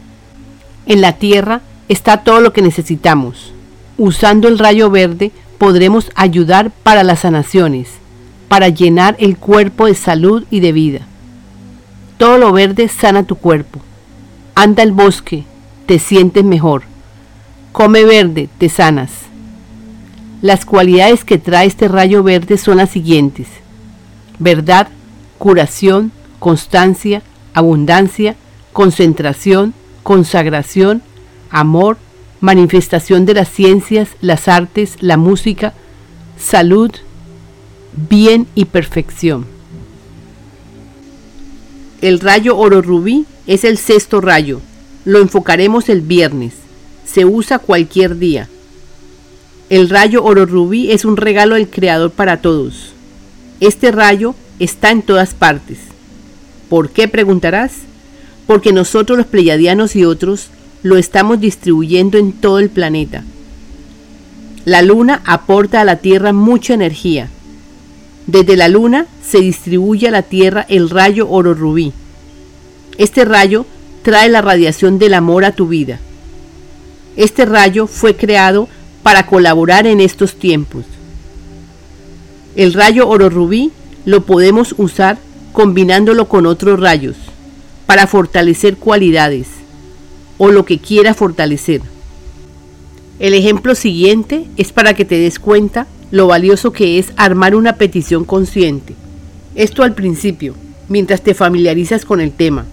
En 0.87 1.00
la 1.00 1.12
tierra 1.12 1.61
está 1.88 2.25
todo 2.25 2.40
lo 2.40 2.52
que 2.52 2.62
necesitamos. 2.62 3.52
Usando 3.99 4.49
el 4.49 4.59
rayo 4.59 4.90
verde 4.90 5.31
podremos 5.59 6.11
ayudar 6.14 6.71
para 6.83 7.04
las 7.04 7.21
sanaciones, 7.21 7.88
para 8.49 8.69
llenar 8.69 9.14
el 9.19 9.37
cuerpo 9.37 9.87
de 9.87 9.95
salud 9.95 10.45
y 10.50 10.61
de 10.61 10.73
vida. 10.73 11.00
Todo 12.19 12.38
lo 12.38 12.52
verde 12.52 12.88
sana 12.88 13.25
tu 13.25 13.37
cuerpo. 13.37 13.81
Anda 14.62 14.85
al 14.85 14.92
bosque, 14.92 15.42
te 15.87 15.99
sientes 15.99 16.45
mejor. 16.45 16.85
Come 17.73 18.04
verde, 18.04 18.49
te 18.59 18.69
sanas. 18.69 19.11
Las 20.40 20.64
cualidades 20.64 21.25
que 21.25 21.37
trae 21.37 21.66
este 21.66 21.88
rayo 21.88 22.23
verde 22.23 22.57
son 22.57 22.76
las 22.76 22.90
siguientes. 22.90 23.49
Verdad, 24.38 24.87
curación, 25.38 26.12
constancia, 26.38 27.25
abundancia, 27.54 28.37
concentración, 28.73 29.75
consagración, 30.04 31.02
amor, 31.50 31.99
manifestación 32.38 33.26
de 33.26 33.35
las 33.35 33.49
ciencias, 33.49 34.11
las 34.21 34.47
artes, 34.47 34.97
la 35.00 35.16
música, 35.16 35.75
salud, 36.38 36.92
bien 38.09 38.47
y 38.54 38.66
perfección. 38.66 39.45
El 42.02 42.18
rayo 42.18 42.56
oro 42.56 42.82
rubí 42.82 43.26
es 43.47 43.62
el 43.62 43.78
sexto 43.78 44.21
rayo. 44.21 44.61
Lo 45.04 45.21
enfocaremos 45.21 45.88
el 45.88 46.00
viernes. 46.00 46.52
Se 47.06 47.25
usa 47.25 47.61
cualquier 47.61 48.18
día. 48.18 48.49
El 49.71 49.88
rayo 49.88 50.25
oro 50.25 50.44
rubí 50.44 50.90
es 50.90 51.04
un 51.04 51.16
regalo 51.16 51.54
del 51.54 51.71
Creador 51.71 52.11
para 52.11 52.38
todos. 52.38 52.92
Este 53.61 53.92
rayo 53.92 54.35
está 54.59 54.90
en 54.90 55.02
todas 55.02 55.32
partes. 55.32 55.78
¿Por 56.68 56.90
qué 56.90 57.06
preguntarás? 57.06 57.73
Porque 58.49 58.73
nosotros 58.73 59.16
los 59.16 59.28
pleyadianos 59.28 59.94
y 59.94 60.04
otros 60.04 60.49
lo 60.82 60.97
estamos 60.97 61.38
distribuyendo 61.38 62.18
en 62.18 62.32
todo 62.32 62.59
el 62.59 62.68
planeta. 62.68 63.23
La 64.64 64.82
luna 64.82 65.23
aporta 65.25 65.80
a 65.80 65.85
la 65.85 65.97
Tierra 65.97 66.32
mucha 66.32 66.75
energía. 66.75 67.28
Desde 68.26 68.57
la 68.57 68.69
luna 68.69 69.07
se 69.25 69.41
distribuye 69.41 70.09
a 70.09 70.12
la 70.12 70.23
Tierra 70.23 70.64
el 70.69 70.91
rayo 70.91 71.29
oro 71.29 71.55
rubí. 71.55 71.93
Este 72.99 73.25
rayo 73.25 73.67
trae 74.02 74.29
la 74.29 74.43
radiación 74.43 74.99
del 74.99 75.14
amor 75.14 75.45
a 75.45 75.52
tu 75.52 75.69
vida. 75.69 75.99
Este 77.17 77.45
rayo 77.45 77.87
fue 77.87 78.17
creado 78.17 78.69
para 79.02 79.26
colaborar 79.26 79.87
en 79.87 80.00
estos 80.00 80.35
tiempos. 80.35 80.85
El 82.55 82.75
rayo 82.75 83.09
oro 83.09 83.29
rubí 83.29 83.73
lo 84.05 84.25
podemos 84.25 84.75
usar 84.79 85.19
combinándolo 85.52 86.29
con 86.29 86.47
otros 86.47 86.81
rayos 86.81 87.17
para 87.87 88.07
fortalecer 88.07 88.76
cualidades 88.76 89.49
o 90.38 90.50
lo 90.50 90.64
que 90.64 90.79
quiera 90.79 91.14
fortalecer. 91.14 91.83
El 93.19 93.35
ejemplo 93.35 93.75
siguiente 93.75 94.47
es 94.57 94.73
para 94.73 94.95
que 94.95 95.05
te 95.05 95.17
des 95.17 95.38
cuenta 95.38 95.87
lo 96.12 96.28
valioso 96.28 96.73
que 96.73 96.99
es 96.99 97.11
armar 97.16 97.57
una 97.57 97.76
petición 97.76 98.25
consciente. 98.25 98.95
Esto 99.54 99.83
al 99.83 99.95
principio, 99.95 100.54
mientras 100.88 101.23
te 101.23 101.35
familiarizas 101.35 102.04
con 102.04 102.21
el 102.21 102.33
tema. 102.33 102.66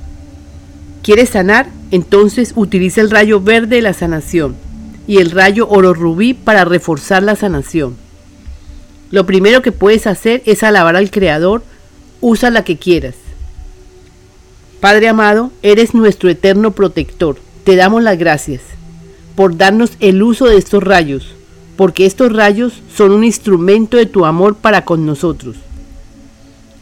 ¿Quieres 1.02 1.30
sanar? 1.30 1.70
Entonces 1.90 2.52
utiliza 2.56 3.00
el 3.00 3.10
rayo 3.10 3.40
verde 3.40 3.78
de 3.78 3.82
la 3.82 3.94
sanación 3.94 4.56
y 5.08 5.18
el 5.18 5.32
rayo 5.32 5.68
oro 5.70 5.94
rubí 5.94 6.34
para 6.34 6.66
reforzar 6.66 7.24
la 7.24 7.38
sanación. 7.38 7.96
Lo 9.10 9.26
primero 9.26 9.62
que 9.62 9.72
puedes 9.72 10.06
hacer 10.06 10.44
es 10.46 10.62
alabar 10.62 10.98
al 10.98 11.10
Creador, 11.10 11.64
usa 12.20 12.50
la 12.50 12.66
que 12.66 12.78
quieras. 12.78 13.16
Padre 14.82 15.08
amado, 15.08 15.52
eres 15.64 15.94
nuestro 15.94 16.30
eterno 16.30 16.72
protector. 16.72 17.38
Te 17.64 17.78
damos 17.78 18.04
las 18.04 18.18
gracias 18.18 18.62
por 19.36 19.56
darnos 19.56 19.94
el 20.02 20.22
uso 20.22 20.48
de 20.48 20.58
estos 20.58 20.84
rayos, 20.84 21.36
porque 21.80 22.06
estos 22.06 22.34
rayos 22.34 22.74
son 22.94 23.14
un 23.14 23.24
instrumento 23.24 23.96
de 23.96 24.06
tu 24.06 24.26
amor 24.26 24.56
para 24.56 24.84
con 24.84 25.06
nosotros. 25.06 25.56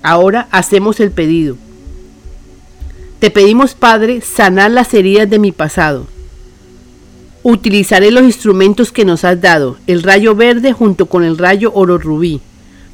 Ahora 0.01 0.47
hacemos 0.49 0.99
el 0.99 1.11
pedido. 1.11 1.55
Te 3.19 3.29
pedimos, 3.29 3.75
Padre, 3.75 4.21
sanar 4.21 4.71
las 4.71 4.91
heridas 4.95 5.29
de 5.29 5.37
mi 5.37 5.51
pasado 5.51 6.07
Utilizaré 7.43 8.09
los 8.09 8.23
instrumentos 8.23 8.91
que 8.91 9.05
nos 9.05 9.23
has 9.23 9.39
dado, 9.39 9.77
el 9.85 10.01
rayo 10.01 10.33
verde 10.33 10.73
junto 10.73 11.05
con 11.05 11.23
el 11.23 11.37
rayo 11.37 11.71
oro 11.75 11.99
rubí, 11.99 12.41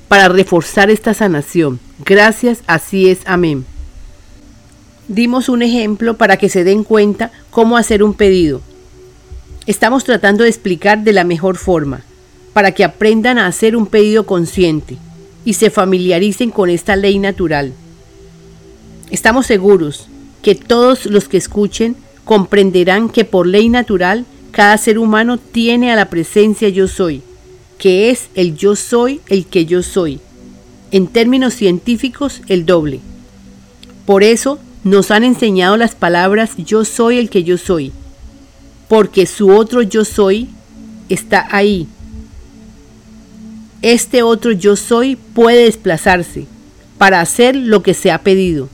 para 0.09 0.27
reforzar 0.27 0.89
esta 0.89 1.13
sanación. 1.13 1.79
Gracias, 2.03 2.63
así 2.67 3.09
es, 3.09 3.19
amén. 3.27 3.65
Dimos 5.07 5.47
un 5.47 5.61
ejemplo 5.61 6.17
para 6.17 6.35
que 6.35 6.49
se 6.49 6.65
den 6.65 6.83
cuenta 6.83 7.31
cómo 7.49 7.77
hacer 7.77 8.03
un 8.03 8.13
pedido. 8.13 8.59
Estamos 9.65 10.03
tratando 10.03 10.43
de 10.43 10.49
explicar 10.49 11.03
de 11.05 11.13
la 11.13 11.23
mejor 11.23 11.55
forma, 11.55 12.01
para 12.51 12.73
que 12.73 12.83
aprendan 12.83 13.37
a 13.37 13.47
hacer 13.47 13.77
un 13.77 13.87
pedido 13.87 14.25
consciente 14.25 14.97
y 15.45 15.53
se 15.53 15.69
familiaricen 15.69 16.51
con 16.51 16.69
esta 16.69 16.97
ley 16.97 17.17
natural. 17.17 17.71
Estamos 19.09 19.45
seguros 19.45 20.07
que 20.41 20.55
todos 20.55 21.05
los 21.05 21.29
que 21.29 21.37
escuchen 21.37 21.95
comprenderán 22.25 23.07
que 23.07 23.23
por 23.23 23.47
ley 23.47 23.69
natural 23.69 24.25
cada 24.51 24.77
ser 24.77 24.99
humano 24.99 25.37
tiene 25.37 25.91
a 25.91 25.95
la 25.95 26.09
presencia 26.09 26.67
yo 26.67 26.89
soy, 26.89 27.21
que 27.77 28.09
es 28.09 28.27
el 28.35 28.57
yo 28.57 28.75
soy 28.75 29.21
el 29.29 29.45
que 29.45 29.65
yo 29.65 29.81
soy. 29.81 30.19
En 30.91 31.07
términos 31.07 31.53
científicos, 31.53 32.41
el 32.49 32.65
doble. 32.65 32.99
Por 34.05 34.23
eso 34.23 34.59
nos 34.83 35.09
han 35.09 35.23
enseñado 35.23 35.77
las 35.77 35.95
palabras 35.95 36.51
yo 36.57 36.83
soy 36.83 37.17
el 37.17 37.29
que 37.29 37.43
yo 37.43 37.57
soy, 37.57 37.93
porque 38.87 39.25
su 39.25 39.49
otro 39.49 39.81
yo 39.81 40.05
soy 40.05 40.49
está 41.09 41.47
ahí. 41.51 41.87
Este 43.81 44.23
otro 44.23 44.51
yo 44.51 44.75
soy 44.75 45.15
puede 45.15 45.65
desplazarse 45.65 46.45
para 46.97 47.21
hacer 47.21 47.55
lo 47.55 47.83
que 47.83 47.93
se 47.93 48.11
ha 48.11 48.19
pedido. 48.19 48.69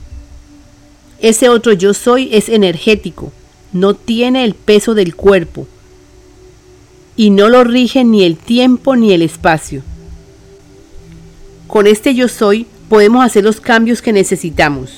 Ese 1.19 1.49
otro 1.49 1.73
yo 1.73 1.93
soy 1.93 2.29
es 2.31 2.47
energético, 2.47 3.31
no 3.73 3.93
tiene 3.93 4.45
el 4.45 4.53
peso 4.53 4.93
del 4.93 5.15
cuerpo 5.15 5.67
y 7.15 7.31
no 7.31 7.49
lo 7.49 7.63
rige 7.63 8.03
ni 8.03 8.23
el 8.23 8.37
tiempo 8.37 8.95
ni 8.95 9.11
el 9.11 9.21
espacio. 9.21 9.81
Con 11.67 11.87
este 11.87 12.15
yo 12.15 12.27
soy 12.27 12.65
podemos 12.87 13.25
hacer 13.25 13.43
los 13.43 13.59
cambios 13.59 14.01
que 14.01 14.13
necesitamos. 14.13 14.91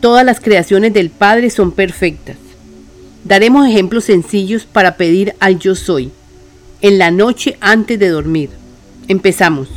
Todas 0.00 0.24
las 0.24 0.40
creaciones 0.40 0.92
del 0.92 1.10
Padre 1.10 1.50
son 1.50 1.72
perfectas. 1.72 2.36
Daremos 3.26 3.66
ejemplos 3.66 4.04
sencillos 4.04 4.66
para 4.66 4.96
pedir 4.96 5.34
al 5.40 5.58
yo 5.58 5.74
soy. 5.74 6.12
En 6.80 6.96
la 6.96 7.10
noche 7.10 7.56
antes 7.60 7.98
de 7.98 8.08
dormir. 8.08 8.50
Empezamos. 9.08 9.68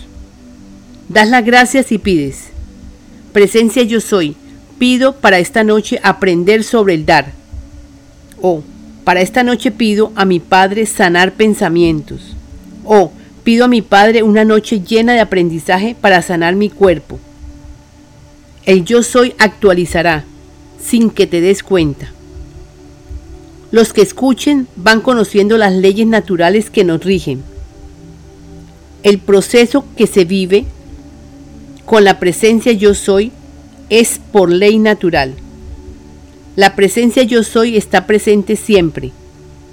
Das 1.08 1.28
las 1.28 1.44
gracias 1.44 1.92
y 1.92 1.98
pides. 1.98 2.50
Presencia 3.34 3.82
yo 3.82 4.02
soy. 4.02 4.36
Pido 4.78 5.16
para 5.16 5.40
esta 5.40 5.64
noche 5.64 6.00
aprender 6.04 6.64
sobre 6.64 6.94
el 6.94 7.08
dar. 7.08 7.32
O 8.40 8.62
para 9.04 9.22
esta 9.22 9.42
noche 9.42 9.72
pido 9.72 10.12
a 10.14 10.26
mi 10.26 10.40
Padre 10.40 10.86
sanar 10.86 11.34
pensamientos. 11.34 12.36
O 12.86 13.12
pido 13.44 13.66
a 13.66 13.68
mi 13.68 13.82
Padre 13.82 14.22
una 14.22 14.46
noche 14.46 14.82
llena 14.82 15.14
de 15.14 15.22
aprendizaje 15.22 15.96
para 16.00 16.22
sanar 16.22 16.56
mi 16.56 16.70
cuerpo. 16.70 17.18
El 18.68 18.86
yo 18.86 19.02
soy 19.02 19.34
actualizará 19.40 20.24
sin 20.80 21.10
que 21.10 21.26
te 21.26 21.42
des 21.42 21.64
cuenta. 21.64 22.14
Los 23.72 23.94
que 23.94 24.02
escuchen 24.02 24.68
van 24.76 25.02
conociendo 25.02 25.58
las 25.58 25.74
leyes 25.74 26.08
naturales 26.08 26.70
que 26.70 26.84
nos 26.84 27.04
rigen. 27.04 27.44
El 29.04 29.20
proceso 29.20 29.86
que 29.96 30.08
se 30.08 30.26
vive 30.26 30.66
con 31.86 32.04
la 32.04 32.20
presencia 32.20 32.72
yo 32.74 32.94
soy 32.94 33.32
es 33.90 34.20
por 34.32 34.52
ley 34.52 34.80
natural. 34.80 35.36
La 36.56 36.76
presencia 36.76 37.24
yo 37.24 37.44
soy 37.44 37.78
está 37.78 38.06
presente 38.06 38.56
siempre 38.56 39.12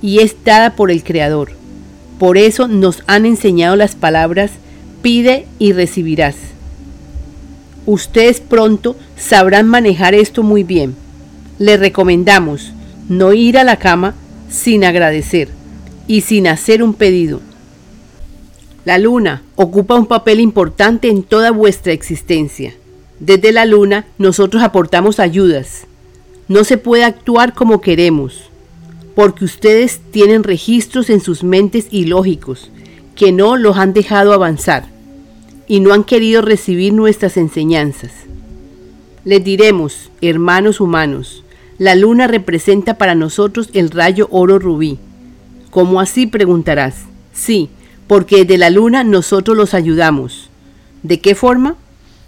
y 0.03 0.21
es 0.21 0.37
dada 0.45 0.77
por 0.77 0.91
el 0.91 1.03
Creador. 1.03 1.53
Por 2.19 2.39
eso 2.39 2.69
nos 2.69 3.03
han 3.07 3.27
enseñado 3.27 3.77
las 3.77 3.95
palabras 3.95 4.53
pide 5.03 5.47
y 5.59 5.73
recibirás. 5.73 6.37
Ustedes 7.87 8.41
pronto 8.41 8.97
sabrán 9.17 9.69
manejar 9.69 10.15
esto 10.15 10.43
muy 10.43 10.65
bien. 10.65 10.97
Les 11.59 11.79
recomendamos 11.79 12.73
no 13.09 13.33
ir 13.33 13.59
a 13.59 13.65
la 13.65 13.77
cama 13.77 14.15
sin 14.49 14.85
agradecer 14.85 15.49
y 16.07 16.23
sin 16.23 16.47
hacer 16.47 16.83
un 16.83 16.95
pedido. 16.95 17.41
La 18.85 18.99
luna 18.99 19.43
ocupa 19.57 19.97
un 19.97 20.07
papel 20.07 20.41
importante 20.41 21.09
en 21.09 21.23
toda 21.23 21.51
vuestra 21.51 21.93
existencia. 21.93 22.75
Desde 23.19 23.53
la 23.53 23.65
luna 23.65 24.07
nosotros 24.19 24.63
aportamos 24.63 25.19
ayudas, 25.19 25.87
no 26.49 26.65
se 26.65 26.79
puede 26.79 27.05
actuar 27.05 27.55
como 27.55 27.81
queremos, 27.81 28.51
porque 29.15 29.45
ustedes 29.45 30.01
tienen 30.11 30.45
registros 30.45 31.11
en 31.11 31.21
sus 31.21 31.43
mentes 31.43 31.89
ilógicos 31.91 32.71
que 33.17 33.33
no 33.33 33.57
los 33.57 33.79
han 33.79 33.93
dejado 33.93 34.33
avanzar 34.33 34.85
y 35.67 35.81
no 35.81 35.93
han 35.93 36.05
querido 36.05 36.43
recibir 36.43 36.93
nuestras 36.93 37.37
enseñanzas. 37.37 38.13
Les 39.25 39.43
diremos, 39.43 40.11
hermanos 40.21 40.81
humanos, 40.81 41.43
la 41.79 41.95
luna 41.95 42.27
representa 42.27 42.97
para 42.97 43.15
nosotros 43.15 43.69
el 43.75 43.91
rayo 43.91 44.29
oro 44.31 44.59
rubí. 44.59 44.99
¿Cómo 45.71 46.01
así? 46.01 46.27
preguntarás. 46.27 46.95
Sí, 47.35 47.69
porque 48.07 48.47
de 48.47 48.57
la 48.57 48.71
luna 48.71 49.05
nosotros 49.05 49.57
los 49.57 49.75
ayudamos. 49.75 50.49
¿De 51.03 51.21
qué 51.21 51.35
forma? 51.35 51.77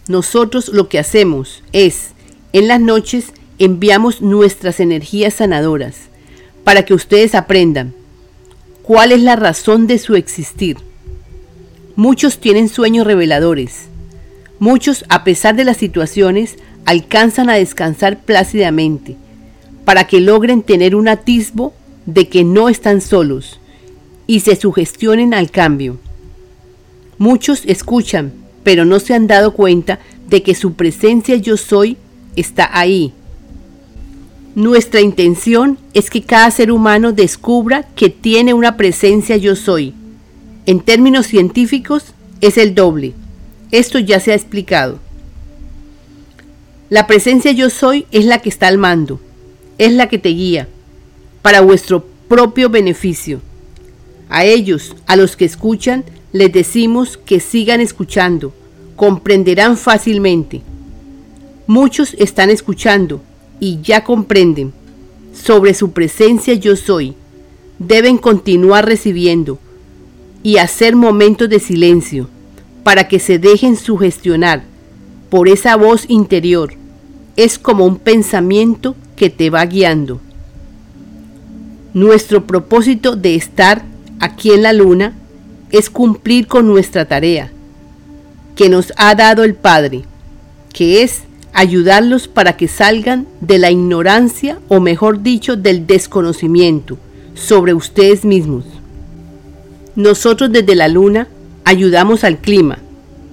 Nosotros 0.07 0.69
lo 0.69 0.89
que 0.89 0.99
hacemos 0.99 1.63
es, 1.73 2.11
en 2.53 2.69
las 2.69 2.81
noches, 2.81 3.33
enviamos 3.59 4.21
nuestras 4.21 4.81
energías 4.81 5.35
sanadoras 5.35 5.97
para 6.63 6.85
que 6.85 6.93
ustedes 6.93 7.35
aprendan 7.35 7.95
cuál 8.83 9.13
es 9.13 9.23
la 9.23 9.37
razón 9.37 9.87
de 9.87 9.99
su 9.99 10.15
existir. 10.15 10.77
Muchos 11.97 12.39
tienen 12.39 12.69
sueños 12.69 13.07
reveladores. 13.07 13.87
Muchos, 14.59 15.05
a 15.09 15.25
pesar 15.25 15.57
de 15.57 15.65
las 15.65 15.79
situaciones, 15.79 16.57
alcanzan 16.85 17.49
a 17.49 17.55
descansar 17.55 18.21
plácidamente 18.21 19.17
para 19.89 20.07
que 20.07 20.21
logren 20.21 20.61
tener 20.61 20.95
un 20.95 21.09
atisbo 21.09 21.73
de 22.05 22.29
que 22.29 22.45
no 22.45 22.69
están 22.69 23.01
solos 23.01 23.59
y 24.27 24.41
se 24.41 24.55
sugestionen 24.55 25.33
al 25.33 25.51
cambio. 25.51 25.97
Muchos 27.17 27.63
escuchan, 27.65 28.35
pero 28.65 28.85
no 28.85 29.01
se 29.01 29.15
han 29.15 29.27
dado 29.27 29.55
cuenta 29.55 29.99
de 30.29 30.43
que 30.43 30.55
su 30.55 30.75
presencia 30.75 31.37
yo 31.37 31.57
soy 31.57 31.97
está 32.37 32.69
ahí, 32.79 33.15
nuestra 34.55 35.01
intención 35.01 35.79
es 35.95 36.11
que 36.11 36.21
cada 36.21 36.51
ser 36.51 36.71
humano 36.71 37.13
descubra 37.13 37.85
que 37.95 38.11
tiene 38.11 38.53
una 38.53 38.77
presencia 38.77 39.39
yo 39.39 39.57
soy. 39.57 39.95
En 40.67 40.81
términos 40.81 41.29
científicos 41.29 42.13
es 42.43 42.59
el 42.59 42.75
doble. 42.75 43.15
Esto 43.71 43.99
ya 43.99 44.21
se 44.21 44.33
ha 44.33 44.35
explicado. 44.35 44.99
La 46.91 47.07
presencia 47.07 47.53
yo 47.53 47.71
soy 47.71 48.05
es 48.11 48.27
la 48.27 48.41
que 48.41 48.51
está 48.51 48.69
al 48.69 48.77
mando, 48.77 49.19
es 49.79 49.93
la 49.93 50.09
que 50.09 50.19
te 50.19 50.31
guía, 50.31 50.69
para 51.43 51.61
vuestro 51.61 52.05
propio 52.29 52.69
beneficio. 52.69 53.41
A 54.29 54.45
ellos, 54.45 54.95
a 55.07 55.17
los 55.17 55.37
que 55.37 55.45
escuchan, 55.45 56.05
les 56.33 56.53
decimos 56.53 57.17
que 57.17 57.41
sigan 57.41 57.81
escuchando, 57.81 58.53
comprenderán 58.97 59.77
fácilmente. 59.77 60.61
Muchos 61.67 62.15
están 62.19 62.51
escuchando 62.51 63.23
y 63.61 63.81
ya 63.83 64.05
comprenden. 64.05 64.73
Sobre 65.33 65.73
su 65.75 65.93
presencia 65.93 66.55
yo 66.55 66.77
soy. 66.77 67.15
Deben 67.79 68.19
continuar 68.19 68.87
recibiendo 68.87 69.59
y 70.43 70.57
hacer 70.57 70.97
momentos 70.97 71.49
de 71.49 71.61
silencio 71.61 72.29
para 72.83 73.07
que 73.07 73.19
se 73.21 73.39
dejen 73.39 73.77
sugestionar 73.77 74.65
por 75.31 75.49
esa 75.49 75.77
voz 75.77 76.05
interior. 76.09 76.75
Es 77.37 77.59
como 77.59 77.85
un 77.85 77.99
pensamiento 77.99 78.97
que 79.19 79.29
te 79.29 79.51
va 79.51 79.67
guiando. 79.67 80.21
Nuestro 81.93 82.47
propósito 82.47 83.17
de 83.17 83.35
estar 83.35 83.83
aquí 84.21 84.53
en 84.53 84.63
la 84.63 84.73
luna 84.73 85.13
es 85.71 85.91
cumplir 85.91 86.47
con 86.47 86.67
nuestra 86.67 87.05
tarea 87.07 87.51
que 88.57 88.69
nos 88.69 88.93
ha 88.97 89.15
dado 89.15 89.45
el 89.45 89.55
Padre, 89.55 90.05
que 90.73 91.03
es 91.03 91.23
ayudarlos 91.53 92.29
para 92.29 92.57
que 92.57 92.69
salgan 92.69 93.27
de 93.41 93.59
la 93.59 93.71
ignorancia 93.71 94.59
o 94.69 94.81
mejor 94.81 95.23
dicho 95.23 95.57
del 95.57 95.87
desconocimiento 95.87 96.99
sobre 97.35 97.75
ustedes 97.75 98.25
mismos. 98.25 98.65
Nosotros 99.97 100.53
desde 100.53 100.75
la 100.75 100.89
luna 100.89 101.29
ayudamos 101.65 102.25
al 102.25 102.39
clima, 102.39 102.79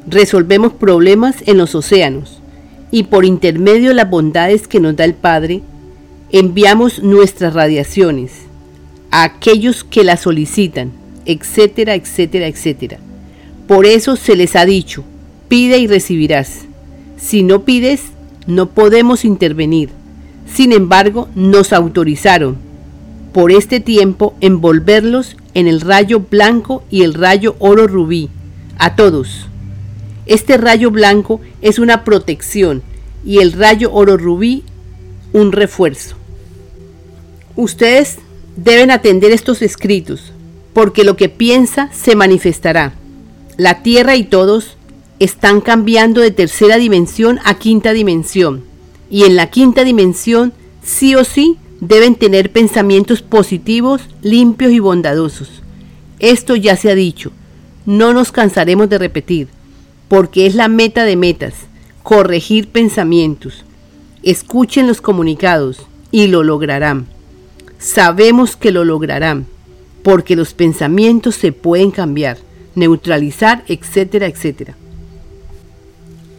resolvemos 0.07 0.73
problemas 0.73 1.37
en 1.45 1.57
los 1.57 1.75
océanos 1.75 2.41
y 2.91 3.03
por 3.03 3.25
intermedio 3.25 3.89
de 3.89 3.95
las 3.95 4.09
bondades 4.09 4.67
que 4.67 4.79
nos 4.79 4.95
da 4.95 5.05
el 5.05 5.15
Padre, 5.15 5.61
enviamos 6.39 7.01
nuestras 7.01 7.53
radiaciones 7.53 8.31
a 9.11 9.23
aquellos 9.23 9.83
que 9.83 10.03
las 10.03 10.21
solicitan 10.21 10.91
etcétera, 11.25 11.95
etcétera, 11.95 12.47
etcétera. 12.47 12.97
Por 13.67 13.85
eso 13.85 14.15
se 14.15 14.35
les 14.35 14.55
ha 14.55 14.65
dicho, 14.65 15.03
pide 15.47 15.79
y 15.79 15.87
recibirás. 15.87 16.61
Si 17.17 17.43
no 17.43 17.63
pides, 17.63 18.01
no 18.47 18.69
podemos 18.69 19.25
intervenir. 19.25 19.89
Sin 20.51 20.71
embargo, 20.71 21.27
nos 21.35 21.73
autorizaron 21.73 22.57
por 23.33 23.51
este 23.51 23.79
tiempo 23.79 24.35
envolverlos 24.39 25.35
en 25.55 25.67
el 25.67 25.81
rayo 25.81 26.21
blanco 26.21 26.83
y 26.89 27.01
el 27.01 27.13
rayo 27.15 27.55
oro 27.59 27.87
rubí, 27.87 28.29
a 28.77 28.95
todos. 28.95 29.47
Este 30.25 30.57
rayo 30.57 30.91
blanco 30.91 31.41
es 31.61 31.79
una 31.79 32.03
protección 32.03 32.83
y 33.25 33.39
el 33.39 33.53
rayo 33.53 33.91
oro 33.91 34.17
rubí 34.17 34.63
un 35.33 35.51
refuerzo. 35.51 36.15
Ustedes 37.55 38.17
deben 38.57 38.91
atender 38.91 39.31
estos 39.31 39.61
escritos 39.61 40.33
porque 40.73 41.05
lo 41.05 41.15
que 41.15 41.29
piensa 41.29 41.89
se 41.93 42.17
manifestará. 42.17 42.93
La 43.55 43.81
Tierra 43.81 44.17
y 44.17 44.25
todos 44.25 44.75
están 45.19 45.61
cambiando 45.61 46.19
de 46.19 46.31
tercera 46.31 46.75
dimensión 46.75 47.39
a 47.45 47.57
quinta 47.57 47.93
dimensión. 47.93 48.65
Y 49.09 49.23
en 49.23 49.37
la 49.37 49.49
quinta 49.49 49.85
dimensión, 49.85 50.51
sí 50.83 51.15
o 51.15 51.23
sí, 51.23 51.57
deben 51.79 52.15
tener 52.15 52.51
pensamientos 52.51 53.21
positivos, 53.21 54.01
limpios 54.21 54.73
y 54.73 54.79
bondadosos. 54.79 55.61
Esto 56.19 56.57
ya 56.57 56.75
se 56.75 56.91
ha 56.91 56.95
dicho, 56.95 57.31
no 57.85 58.13
nos 58.13 58.33
cansaremos 58.33 58.89
de 58.89 58.97
repetir, 58.97 59.47
porque 60.09 60.45
es 60.45 60.55
la 60.55 60.67
meta 60.67 61.05
de 61.05 61.15
metas, 61.15 61.53
corregir 62.03 62.67
pensamientos. 62.67 63.63
Escuchen 64.23 64.87
los 64.87 64.99
comunicados 64.99 65.79
y 66.11 66.27
lo 66.27 66.43
lograrán. 66.43 67.14
Sabemos 67.79 68.55
que 68.55 68.71
lo 68.71 68.83
lograrán 68.85 69.45
porque 70.03 70.35
los 70.35 70.53
pensamientos 70.53 71.35
se 71.35 71.51
pueden 71.51 71.89
cambiar, 71.89 72.37
neutralizar, 72.75 73.63
etcétera, 73.67 74.27
etcétera. 74.27 74.75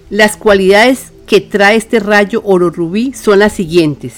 Las 0.09 0.37
cualidades 0.37 1.13
que 1.27 1.41
trae 1.41 1.75
este 1.75 1.99
rayo 1.99 2.43
oro 2.45 2.71
rubí 2.71 3.13
son 3.13 3.41
las 3.41 3.55
siguientes. 3.55 4.15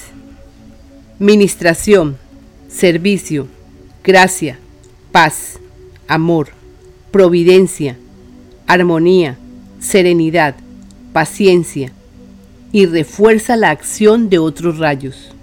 Ministración, 1.17 2.17
servicio, 2.67 3.47
gracia, 4.03 4.59
paz, 5.11 5.59
amor, 6.07 6.49
providencia, 7.11 7.97
armonía, 8.67 9.37
serenidad, 9.79 10.55
paciencia 11.11 11.91
y 12.71 12.85
refuerza 12.85 13.55
la 13.55 13.71
acción 13.71 14.29
de 14.29 14.37
otros 14.37 14.77
rayos. 14.77 15.33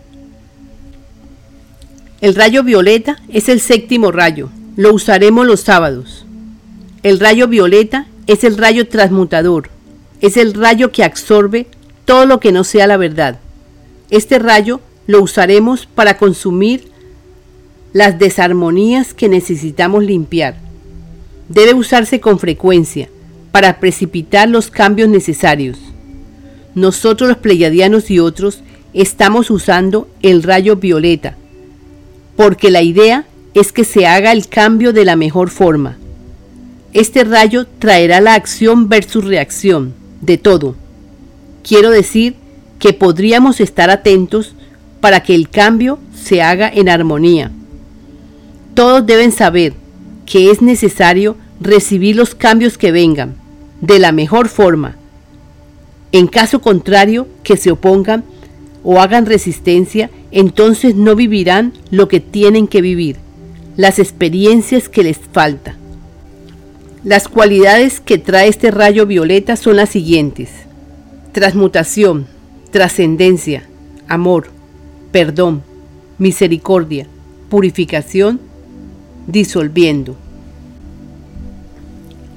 El 2.22 2.34
rayo 2.34 2.62
violeta 2.62 3.18
es 3.28 3.50
el 3.50 3.60
séptimo 3.60 4.10
rayo. 4.10 4.48
Lo 4.74 4.94
usaremos 4.94 5.46
los 5.46 5.60
sábados. 5.60 6.24
El 7.02 7.20
rayo 7.20 7.46
violeta 7.46 8.06
es 8.26 8.42
el 8.42 8.56
rayo 8.56 8.88
transmutador. 8.88 9.68
Es 10.22 10.38
el 10.38 10.54
rayo 10.54 10.92
que 10.92 11.04
absorbe 11.04 11.66
todo 12.06 12.24
lo 12.24 12.40
que 12.40 12.52
no 12.52 12.64
sea 12.64 12.86
la 12.86 12.96
verdad. 12.96 13.38
Este 14.08 14.38
rayo 14.38 14.80
lo 15.06 15.20
usaremos 15.20 15.84
para 15.84 16.16
consumir 16.16 16.90
las 17.92 18.18
desarmonías 18.18 19.12
que 19.12 19.28
necesitamos 19.28 20.02
limpiar. 20.02 20.56
Debe 21.50 21.74
usarse 21.74 22.18
con 22.18 22.38
frecuencia 22.38 23.10
para 23.52 23.78
precipitar 23.78 24.48
los 24.48 24.70
cambios 24.70 25.10
necesarios. 25.10 25.78
Nosotros 26.74 27.28
los 27.28 27.38
pleyadianos 27.38 28.10
y 28.10 28.20
otros 28.20 28.60
estamos 28.94 29.50
usando 29.50 30.08
el 30.22 30.42
rayo 30.42 30.76
violeta 30.76 31.36
porque 32.36 32.70
la 32.70 32.82
idea 32.82 33.26
es 33.54 33.72
que 33.72 33.84
se 33.84 34.06
haga 34.06 34.32
el 34.32 34.48
cambio 34.48 34.92
de 34.92 35.04
la 35.04 35.16
mejor 35.16 35.50
forma. 35.50 35.96
Este 36.92 37.24
rayo 37.24 37.66
traerá 37.78 38.20
la 38.20 38.34
acción 38.34 38.88
versus 38.88 39.24
reacción 39.24 39.94
de 40.20 40.38
todo. 40.38 40.76
Quiero 41.62 41.90
decir 41.90 42.36
que 42.78 42.92
podríamos 42.92 43.60
estar 43.60 43.90
atentos 43.90 44.54
para 45.00 45.22
que 45.22 45.34
el 45.34 45.48
cambio 45.48 45.98
se 46.14 46.42
haga 46.42 46.68
en 46.68 46.88
armonía. 46.88 47.50
Todos 48.74 49.06
deben 49.06 49.32
saber 49.32 49.72
que 50.26 50.50
es 50.50 50.60
necesario 50.60 51.36
recibir 51.60 52.16
los 52.16 52.34
cambios 52.34 52.76
que 52.76 52.92
vengan 52.92 53.36
de 53.80 53.98
la 53.98 54.12
mejor 54.12 54.48
forma. 54.48 54.96
En 56.12 56.26
caso 56.26 56.60
contrario, 56.60 57.26
que 57.42 57.56
se 57.56 57.70
opongan 57.70 58.24
o 58.84 59.00
hagan 59.00 59.26
resistencia, 59.26 60.10
entonces 60.36 60.94
no 60.94 61.16
vivirán 61.16 61.72
lo 61.90 62.08
que 62.08 62.20
tienen 62.20 62.68
que 62.68 62.80
vivir, 62.80 63.16
las 63.76 63.98
experiencias 63.98 64.88
que 64.88 65.02
les 65.02 65.18
falta. 65.18 65.76
Las 67.04 67.28
cualidades 67.28 68.00
que 68.00 68.18
trae 68.18 68.48
este 68.48 68.70
rayo 68.70 69.06
violeta 69.06 69.56
son 69.56 69.76
las 69.76 69.88
siguientes. 69.88 70.50
Transmutación, 71.32 72.26
trascendencia, 72.70 73.64
amor, 74.08 74.48
perdón, 75.12 75.62
misericordia, 76.18 77.06
purificación, 77.48 78.40
disolviendo. 79.26 80.16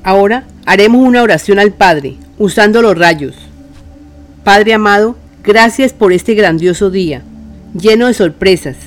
Ahora 0.04 0.48
haremos 0.66 1.06
una 1.08 1.24
oración 1.24 1.60
al 1.60 1.74
Padre 1.74 2.16
usando 2.38 2.82
los 2.82 2.98
rayos. 2.98 3.36
Padre 4.44 4.74
amado, 4.74 5.16
Gracias 5.44 5.94
por 5.94 6.12
este 6.12 6.34
grandioso 6.34 6.92
día, 6.92 7.24
lleno 7.74 8.08
de 8.08 8.14
sorpresas, 8.14 8.78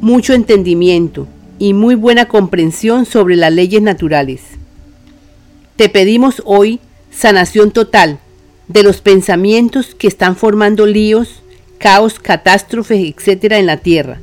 mucho 0.00 0.34
entendimiento 0.34 1.26
y 1.58 1.72
muy 1.72 1.94
buena 1.94 2.26
comprensión 2.26 3.06
sobre 3.06 3.36
las 3.36 3.52
leyes 3.52 3.82
naturales. 3.82 4.42
Te 5.76 5.88
pedimos 5.88 6.42
hoy 6.44 6.80
sanación 7.10 7.70
total 7.70 8.18
de 8.68 8.82
los 8.82 9.00
pensamientos 9.00 9.94
que 9.94 10.06
están 10.06 10.36
formando 10.36 10.86
líos, 10.86 11.42
caos, 11.78 12.18
catástrofes, 12.18 13.14
etc. 13.16 13.52
en 13.52 13.66
la 13.66 13.78
tierra. 13.78 14.20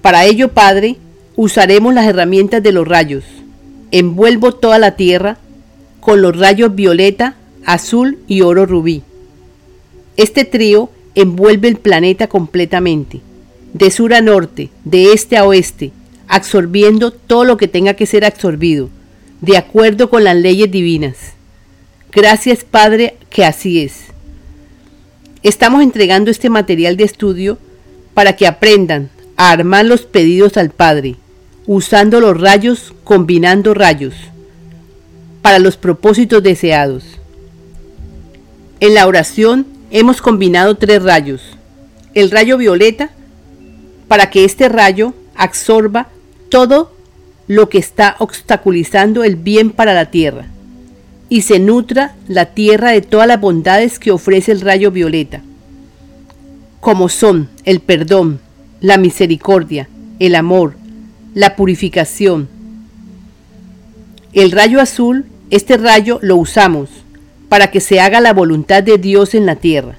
Para 0.00 0.24
ello, 0.24 0.52
Padre, 0.52 0.96
usaremos 1.36 1.94
las 1.94 2.06
herramientas 2.06 2.62
de 2.62 2.72
los 2.72 2.88
rayos. 2.88 3.24
Envuelvo 3.90 4.52
toda 4.52 4.78
la 4.78 4.96
tierra 4.96 5.36
con 6.00 6.22
los 6.22 6.36
rayos 6.36 6.74
violeta, 6.74 7.36
azul 7.64 8.18
y 8.26 8.40
oro 8.40 8.66
rubí. 8.66 9.02
Este 10.16 10.44
trío 10.44 10.90
envuelve 11.14 11.68
el 11.68 11.76
planeta 11.76 12.26
completamente, 12.26 13.20
de 13.72 13.90
sur 13.90 14.14
a 14.14 14.20
norte, 14.20 14.70
de 14.84 15.12
este 15.12 15.36
a 15.36 15.44
oeste, 15.44 15.92
absorbiendo 16.28 17.10
todo 17.10 17.44
lo 17.44 17.56
que 17.56 17.68
tenga 17.68 17.94
que 17.94 18.06
ser 18.06 18.24
absorbido, 18.24 18.88
de 19.40 19.56
acuerdo 19.56 20.08
con 20.08 20.24
las 20.24 20.36
leyes 20.36 20.70
divinas. 20.70 21.16
Gracias 22.10 22.64
Padre 22.64 23.16
que 23.30 23.44
así 23.44 23.80
es. 23.80 24.04
Estamos 25.42 25.82
entregando 25.82 26.30
este 26.30 26.50
material 26.50 26.96
de 26.96 27.04
estudio 27.04 27.58
para 28.14 28.36
que 28.36 28.46
aprendan 28.46 29.10
a 29.36 29.50
armar 29.50 29.84
los 29.84 30.02
pedidos 30.02 30.56
al 30.56 30.70
Padre, 30.70 31.16
usando 31.66 32.20
los 32.20 32.40
rayos, 32.40 32.94
combinando 33.04 33.74
rayos, 33.74 34.14
para 35.40 35.58
los 35.58 35.76
propósitos 35.76 36.42
deseados. 36.42 37.04
En 38.80 38.94
la 38.94 39.06
oración 39.06 39.66
hemos 39.92 40.22
combinado 40.22 40.74
tres 40.74 41.02
rayos. 41.02 41.42
El 42.14 42.30
rayo 42.30 42.56
violeta 42.56 43.10
para 44.08 44.30
que 44.30 44.44
este 44.44 44.68
rayo 44.68 45.14
absorba 45.34 46.08
todo 46.48 46.92
lo 47.46 47.68
que 47.68 47.78
está 47.78 48.16
obstaculizando 48.18 49.22
el 49.22 49.36
bien 49.36 49.70
para 49.70 49.94
la 49.94 50.10
tierra, 50.10 50.46
y 51.28 51.42
se 51.42 51.58
nutra 51.58 52.14
la 52.26 52.46
tierra 52.46 52.90
de 52.90 53.02
todas 53.02 53.26
las 53.26 53.40
bondades 53.40 53.98
que 53.98 54.10
ofrece 54.10 54.52
el 54.52 54.62
rayo 54.62 54.90
violeta, 54.90 55.42
como 56.80 57.08
son 57.08 57.48
el 57.64 57.80
perdón, 57.80 58.40
la 58.80 58.96
misericordia, 58.96 59.88
el 60.18 60.34
amor, 60.34 60.74
la 61.34 61.54
purificación. 61.54 62.48
El 64.32 64.52
rayo 64.52 64.80
azul, 64.80 65.26
este 65.50 65.76
rayo 65.76 66.18
lo 66.22 66.36
usamos 66.36 67.01
para 67.52 67.70
que 67.70 67.80
se 67.80 68.00
haga 68.00 68.22
la 68.22 68.32
voluntad 68.32 68.82
de 68.82 68.96
Dios 68.96 69.34
en 69.34 69.44
la 69.44 69.56
tierra 69.56 69.96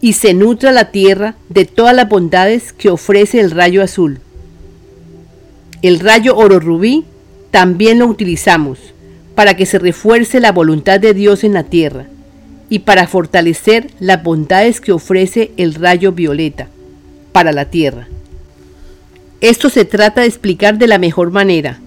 y 0.00 0.12
se 0.12 0.32
nutra 0.32 0.70
la 0.70 0.92
tierra 0.92 1.34
de 1.48 1.64
todas 1.64 1.92
las 1.92 2.08
bondades 2.08 2.72
que 2.72 2.88
ofrece 2.88 3.40
el 3.40 3.50
rayo 3.50 3.82
azul. 3.82 4.20
El 5.82 5.98
rayo 5.98 6.36
oro 6.36 6.60
rubí 6.60 7.04
también 7.50 7.98
lo 7.98 8.06
utilizamos 8.06 8.78
para 9.34 9.56
que 9.56 9.66
se 9.66 9.80
refuerce 9.80 10.38
la 10.38 10.52
voluntad 10.52 11.00
de 11.00 11.14
Dios 11.14 11.42
en 11.42 11.52
la 11.52 11.64
tierra 11.64 12.06
y 12.70 12.78
para 12.78 13.08
fortalecer 13.08 13.90
las 13.98 14.22
bondades 14.22 14.80
que 14.80 14.92
ofrece 14.92 15.50
el 15.56 15.74
rayo 15.74 16.12
violeta 16.12 16.68
para 17.32 17.50
la 17.50 17.64
tierra. 17.64 18.06
Esto 19.40 19.68
se 19.68 19.84
trata 19.84 20.20
de 20.20 20.28
explicar 20.28 20.78
de 20.78 20.86
la 20.86 20.98
mejor 20.98 21.32
manera, 21.32 21.80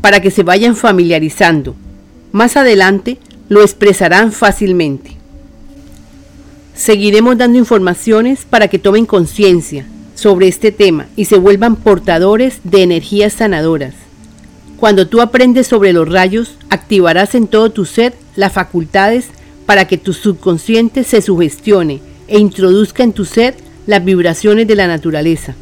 para 0.00 0.18
que 0.18 0.32
se 0.32 0.42
vayan 0.42 0.74
familiarizando. 0.74 1.76
Más 2.32 2.56
adelante 2.56 3.18
lo 3.50 3.62
expresarán 3.62 4.30
fácilmente. 4.30 5.16
Seguiremos 6.72 7.36
dando 7.36 7.58
informaciones 7.58 8.44
para 8.48 8.68
que 8.68 8.78
tomen 8.78 9.06
conciencia 9.06 9.84
sobre 10.14 10.46
este 10.46 10.70
tema 10.70 11.06
y 11.16 11.24
se 11.24 11.36
vuelvan 11.36 11.74
portadores 11.74 12.60
de 12.62 12.84
energías 12.84 13.32
sanadoras. 13.34 13.94
Cuando 14.76 15.08
tú 15.08 15.20
aprendes 15.20 15.66
sobre 15.66 15.92
los 15.92 16.08
rayos, 16.08 16.54
activarás 16.70 17.34
en 17.34 17.48
todo 17.48 17.70
tu 17.70 17.86
ser 17.86 18.14
las 18.36 18.52
facultades 18.52 19.26
para 19.66 19.88
que 19.88 19.98
tu 19.98 20.12
subconsciente 20.12 21.02
se 21.02 21.20
sugestione 21.20 22.00
e 22.28 22.38
introduzca 22.38 23.02
en 23.02 23.12
tu 23.12 23.24
ser 23.24 23.56
las 23.84 24.04
vibraciones 24.04 24.68
de 24.68 24.76
la 24.76 24.86
naturaleza. 24.86 25.56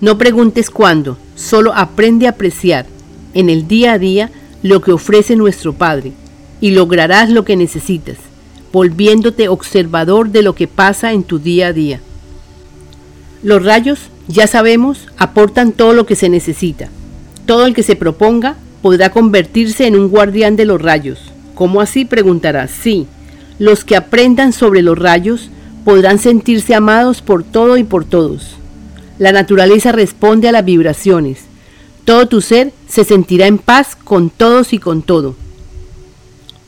No 0.00 0.18
preguntes 0.18 0.70
cuándo, 0.70 1.16
solo 1.36 1.72
aprende 1.72 2.26
a 2.26 2.30
apreciar 2.30 2.86
en 3.34 3.50
el 3.50 3.68
día 3.68 3.92
a 3.92 3.98
día 4.00 4.32
lo 4.64 4.80
que 4.80 4.90
ofrece 4.90 5.36
nuestro 5.36 5.72
Padre 5.72 6.12
y 6.60 6.70
lograrás 6.70 7.30
lo 7.30 7.44
que 7.44 7.56
necesitas 7.56 8.16
volviéndote 8.76 9.48
observador 9.48 10.28
de 10.28 10.42
lo 10.42 10.54
que 10.54 10.68
pasa 10.68 11.14
en 11.14 11.22
tu 11.22 11.38
día 11.38 11.68
a 11.68 11.72
día. 11.72 11.98
Los 13.42 13.64
rayos, 13.64 14.10
ya 14.28 14.46
sabemos, 14.46 15.08
aportan 15.16 15.72
todo 15.72 15.94
lo 15.94 16.04
que 16.04 16.14
se 16.14 16.28
necesita. 16.28 16.90
Todo 17.46 17.64
el 17.64 17.72
que 17.72 17.82
se 17.82 17.96
proponga 17.96 18.56
podrá 18.82 19.08
convertirse 19.08 19.86
en 19.86 19.96
un 19.96 20.08
guardián 20.08 20.56
de 20.56 20.66
los 20.66 20.82
rayos. 20.82 21.32
¿Cómo 21.54 21.80
así? 21.80 22.04
preguntarás. 22.04 22.70
Sí, 22.70 23.06
los 23.58 23.82
que 23.82 23.96
aprendan 23.96 24.52
sobre 24.52 24.82
los 24.82 24.98
rayos 24.98 25.48
podrán 25.82 26.18
sentirse 26.18 26.74
amados 26.74 27.22
por 27.22 27.44
todo 27.44 27.78
y 27.78 27.84
por 27.84 28.04
todos. 28.04 28.56
La 29.18 29.32
naturaleza 29.32 29.90
responde 29.92 30.48
a 30.48 30.52
las 30.52 30.66
vibraciones. 30.66 31.44
Todo 32.04 32.28
tu 32.28 32.42
ser 32.42 32.74
se 32.88 33.04
sentirá 33.04 33.46
en 33.46 33.56
paz 33.56 33.96
con 33.96 34.28
todos 34.28 34.74
y 34.74 34.78
con 34.78 35.00
todo. 35.00 35.34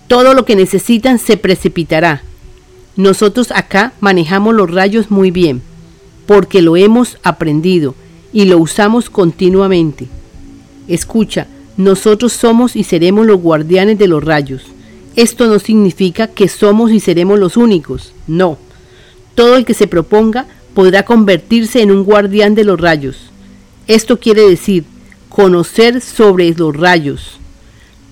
Todo 0.09 0.35
lo 0.35 0.45
que 0.45 0.57
necesitan 0.57 1.19
se 1.19 1.37
precipitará. 1.37 2.23
Nosotros 2.97 3.53
acá 3.53 3.93
manejamos 4.01 4.55
los 4.55 4.71
rayos 4.71 5.11
muy 5.11 5.31
bien, 5.31 5.63
porque 6.27 6.63
lo 6.63 6.77
hemos 6.77 7.19
aprendido 7.23 7.95
y 8.33 8.47
lo 8.47 8.59
usamos 8.59 9.11
continuamente. 9.11 10.09
Escucha, 10.89 11.47
nosotros 11.77 12.33
somos 12.33 12.75
y 12.75 12.85
seremos 12.85 13.27
los 13.27 13.41
guardianes 13.41 13.99
de 13.99 14.09
los 14.09 14.25
rayos. 14.25 14.63
Esto 15.15 15.47
no 15.47 15.59
significa 15.59 16.27
que 16.27 16.49
somos 16.49 16.91
y 16.91 17.01
seremos 17.01 17.39
los 17.39 17.57
únicos, 17.57 18.15
no. 18.27 18.59
Todo 19.35 19.57
el 19.57 19.65
que 19.65 19.75
se 19.75 19.87
proponga 19.87 20.47
podrá 20.75 21.05
convertirse 21.05 21.83
en 21.83 21.91
un 21.91 22.05
guardián 22.05 22.55
de 22.55 22.65
los 22.65 22.81
rayos. 22.81 23.31
Esto 23.87 24.19
quiere 24.19 24.49
decir 24.49 24.85
conocer 25.29 26.01
sobre 26.01 26.53
los 26.55 26.75
rayos, 26.75 27.39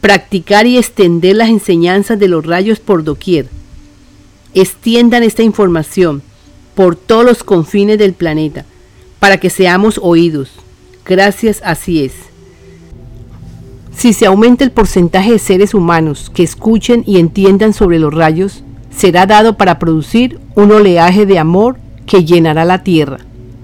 practicar 0.07 0.69
y 0.69 0.79
extender 0.79 1.35
las 1.35 1.49
enseñanzas 1.49 2.17
de 2.17 2.29
los 2.29 2.47
rayos 2.47 2.79
por 2.79 3.03
doquier. 3.03 3.49
Extiendan 4.55 5.25
esta 5.25 5.43
información 5.43 6.23
por 6.77 6.95
todos 6.95 7.25
los 7.25 7.43
confines 7.43 7.99
del 7.99 8.13
planeta 8.13 8.65
para 9.19 9.39
que 9.39 9.51
seamos 9.51 9.99
oídos. 10.01 10.53
Gracias, 11.05 11.61
así 11.65 12.05
es. 12.05 12.13
Si 13.97 14.13
se 14.13 14.27
aumenta 14.27 14.63
el 14.63 14.71
porcentaje 14.71 15.33
de 15.33 15.39
seres 15.41 15.75
humanos 15.75 16.31
que 16.33 16.45
escuchen 16.45 17.03
y 17.05 17.19
entiendan 17.19 17.73
sobre 17.73 17.99
los 17.99 18.15
rayos, 18.15 18.63
será 18.97 19.27
dado 19.27 19.57
para 19.57 19.81
producir 19.81 20.39
un 20.55 20.71
oleaje 20.71 21.27
de 21.27 21.41
amor 21.41 21.79
que 22.07 22.25
llenará 22.25 22.65
la 22.65 22.85
tierra, 22.85 23.19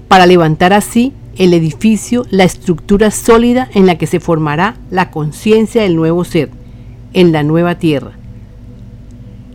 para 0.09 0.27
levantar 0.27 0.73
así 0.73 1.13
el 1.37 1.55
edificio, 1.55 2.27
la 2.31 2.45
estructura 2.45 3.11
sólida 3.11 3.69
en 3.75 3.87
la 3.87 3.97
que 3.97 4.07
se 4.07 4.21
formará 4.21 4.77
la 4.91 5.11
conciencia 5.11 5.83
del 5.83 5.97
nuevo 5.97 6.25
ser, 6.25 6.51
en 7.13 7.33
la 7.33 7.43
nueva 7.43 7.77
tierra. 7.77 8.13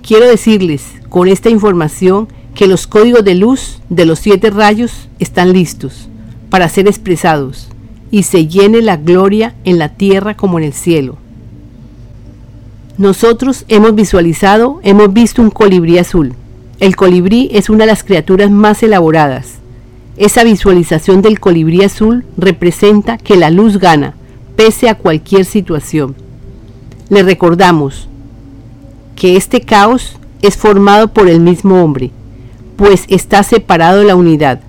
Quiero 0.01 0.27
decirles 0.27 0.85
con 1.09 1.27
esta 1.27 1.49
información 1.49 2.27
que 2.55 2.67
los 2.67 2.87
códigos 2.87 3.23
de 3.23 3.35
luz 3.35 3.79
de 3.89 4.05
los 4.05 4.19
siete 4.19 4.49
rayos 4.49 5.09
están 5.19 5.53
listos 5.53 6.09
para 6.49 6.69
ser 6.69 6.87
expresados 6.87 7.67
y 8.09 8.23
se 8.23 8.47
llene 8.47 8.81
la 8.81 8.97
gloria 8.97 9.53
en 9.63 9.77
la 9.77 9.89
tierra 9.89 10.35
como 10.35 10.57
en 10.57 10.65
el 10.65 10.73
cielo. 10.73 11.17
Nosotros 12.97 13.65
hemos 13.67 13.93
visualizado, 13.93 14.79
hemos 14.81 15.13
visto 15.13 15.41
un 15.41 15.51
colibrí 15.51 15.99
azul. 15.99 16.33
El 16.79 16.95
colibrí 16.95 17.49
es 17.51 17.69
una 17.69 17.85
de 17.85 17.91
las 17.91 18.03
criaturas 18.03 18.49
más 18.49 18.81
elaboradas, 18.81 19.59
esa 20.17 20.43
visualización 20.43 21.21
del 21.21 21.39
colibrí 21.39 21.83
azul 21.83 22.25
representa 22.37 23.17
que 23.17 23.37
la 23.37 23.51
luz 23.51 23.77
gana, 23.77 24.15
pese 24.55 24.89
a 24.89 24.95
cualquier 24.95 25.45
situación. 25.45 26.15
Le 27.09 27.23
recordamos 27.23 28.09
que 29.15 29.37
este 29.37 29.61
caos 29.61 30.17
es 30.41 30.57
formado 30.57 31.09
por 31.09 31.29
el 31.29 31.39
mismo 31.39 31.83
hombre, 31.83 32.11
pues 32.75 33.05
está 33.07 33.43
separado 33.43 33.99
de 33.99 34.05
la 34.05 34.15
unidad, 34.15 34.61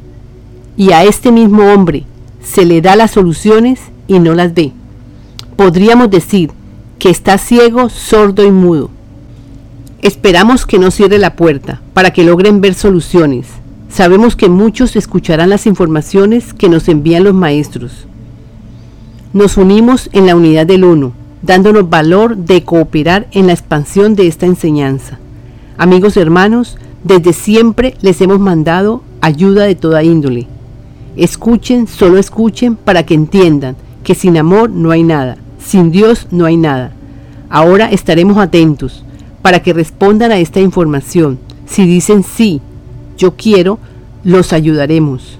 y 0.76 0.92
a 0.92 1.04
este 1.04 1.32
mismo 1.32 1.72
hombre 1.72 2.04
se 2.42 2.64
le 2.64 2.80
da 2.80 2.96
las 2.96 3.10
soluciones 3.12 3.80
y 4.06 4.18
no 4.18 4.34
las 4.34 4.54
ve. 4.54 4.72
Podríamos 5.56 6.10
decir 6.10 6.50
que 6.98 7.10
está 7.10 7.38
ciego, 7.38 7.88
sordo 7.88 8.44
y 8.44 8.50
mudo. 8.50 8.90
Esperamos 10.02 10.66
que 10.66 10.78
no 10.78 10.90
cierre 10.90 11.18
la 11.18 11.36
puerta 11.36 11.80
para 11.94 12.12
que 12.12 12.22
logren 12.22 12.60
ver 12.60 12.74
soluciones, 12.74 13.46
Sabemos 13.88 14.36
que 14.36 14.48
muchos 14.48 14.96
escucharán 14.96 15.50
las 15.50 15.66
informaciones 15.66 16.52
que 16.52 16.68
nos 16.68 16.88
envían 16.88 17.24
los 17.24 17.34
maestros. 17.34 18.06
Nos 19.32 19.56
unimos 19.56 20.08
en 20.12 20.26
la 20.26 20.36
unidad 20.36 20.66
del 20.66 20.84
uno, 20.84 21.12
dándonos 21.42 21.88
valor 21.88 22.36
de 22.36 22.62
cooperar 22.62 23.26
en 23.32 23.46
la 23.46 23.52
expansión 23.52 24.14
de 24.14 24.26
esta 24.26 24.46
enseñanza. 24.46 25.18
Amigos 25.76 26.16
hermanos, 26.16 26.76
desde 27.04 27.32
siempre 27.32 27.94
les 28.00 28.20
hemos 28.20 28.40
mandado 28.40 29.02
ayuda 29.20 29.64
de 29.64 29.74
toda 29.74 30.02
índole. 30.02 30.46
Escuchen, 31.16 31.86
solo 31.86 32.18
escuchen 32.18 32.76
para 32.76 33.04
que 33.04 33.14
entiendan 33.14 33.76
que 34.04 34.14
sin 34.14 34.36
amor 34.36 34.70
no 34.70 34.90
hay 34.90 35.02
nada, 35.02 35.38
sin 35.58 35.90
Dios 35.90 36.26
no 36.30 36.44
hay 36.44 36.56
nada. 36.56 36.92
Ahora 37.50 37.90
estaremos 37.90 38.38
atentos 38.38 39.04
para 39.42 39.62
que 39.62 39.72
respondan 39.72 40.32
a 40.32 40.38
esta 40.38 40.60
información. 40.60 41.38
Si 41.66 41.86
dicen 41.86 42.22
sí, 42.22 42.60
yo 43.18 43.34
quiero, 43.36 43.78
los 44.24 44.54
ayudaremos. 44.54 45.38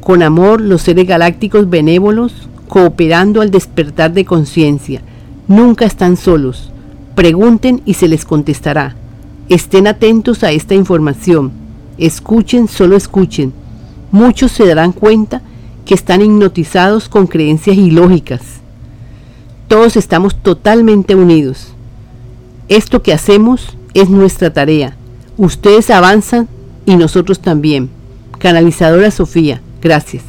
Con 0.00 0.22
amor, 0.22 0.60
los 0.60 0.82
seres 0.82 1.06
galácticos 1.06 1.68
benévolos, 1.68 2.48
cooperando 2.68 3.40
al 3.40 3.50
despertar 3.50 4.12
de 4.12 4.24
conciencia, 4.24 5.02
nunca 5.48 5.84
están 5.84 6.16
solos. 6.16 6.70
Pregunten 7.14 7.82
y 7.84 7.94
se 7.94 8.08
les 8.08 8.24
contestará. 8.24 8.94
Estén 9.48 9.86
atentos 9.86 10.44
a 10.44 10.50
esta 10.52 10.74
información. 10.74 11.52
Escuchen, 11.98 12.68
solo 12.68 12.96
escuchen. 12.96 13.52
Muchos 14.10 14.52
se 14.52 14.66
darán 14.66 14.92
cuenta 14.92 15.42
que 15.84 15.94
están 15.94 16.22
hipnotizados 16.22 17.08
con 17.08 17.26
creencias 17.26 17.76
ilógicas. 17.76 18.40
Todos 19.68 19.96
estamos 19.96 20.34
totalmente 20.36 21.14
unidos. 21.14 21.68
Esto 22.68 23.02
que 23.02 23.12
hacemos 23.12 23.76
es 23.94 24.08
nuestra 24.08 24.52
tarea. 24.52 24.96
Ustedes 25.36 25.90
avanzan 25.90 26.48
y 26.86 26.96
nosotros 26.96 27.40
también. 27.40 27.90
Canalizadora 28.38 29.10
Sofía, 29.10 29.60
gracias. 29.80 30.24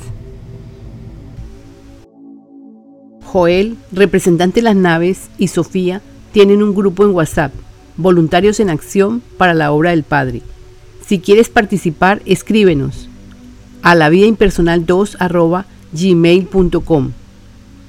Joel, 3.26 3.78
representante 3.92 4.60
de 4.60 4.66
las 4.66 4.76
naves, 4.76 5.30
y 5.40 5.48
Sofía 5.48 6.02
tienen 6.32 6.62
un 6.62 6.76
grupo 6.76 7.04
en 7.04 7.12
WhatsApp, 7.12 7.52
Voluntarios 7.98 8.60
en 8.60 8.70
Acción 8.70 9.24
para 9.38 9.54
la 9.54 9.72
Obra 9.72 9.90
del 9.90 10.04
Padre. 10.04 10.42
Si 11.06 11.20
quieres 11.20 11.50
participar, 11.50 12.22
escríbenos 12.26 13.10
a 13.82 13.96
la 13.96 14.10
vida 14.10 14.26
impersonal 14.28 14.86
2 14.86 15.18
gmail.com. 15.94 17.12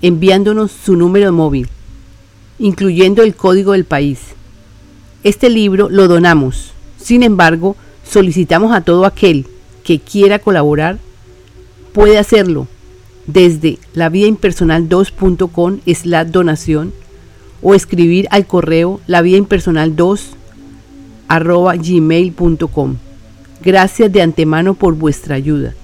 enviándonos 0.03 0.72
su 0.72 0.96
número 0.96 1.33
móvil, 1.33 1.68
incluyendo 2.59 3.22
el 3.22 3.35
código 3.35 3.72
del 3.72 3.85
país. 3.85 4.20
Este 5.22 5.48
libro 5.48 5.88
lo 5.88 6.09
donamos. 6.09 6.72
Sin 6.98 7.22
embargo, 7.22 7.77
solicitamos 8.14 8.72
a 8.72 8.81
todo 8.81 9.05
aquel 9.07 9.44
que 9.83 9.98
quiera 9.98 10.38
colaborar, 10.38 10.98
puede 11.92 12.16
hacerlo 12.16 12.68
desde 13.27 13.79
lavidaimpersonal2.com 13.94 15.81
la 16.05 16.24
donación 16.24 16.92
o 17.61 17.74
escribir 17.74 18.29
al 18.31 18.46
correo 18.46 19.00
lavidaimpersonal2 19.09 20.20
arroba 21.27 21.74
gmail.com. 21.74 22.96
Gracias 23.62 24.12
de 24.12 24.22
antemano 24.22 24.74
por 24.74 24.94
vuestra 24.94 25.35
ayuda. 25.35 25.74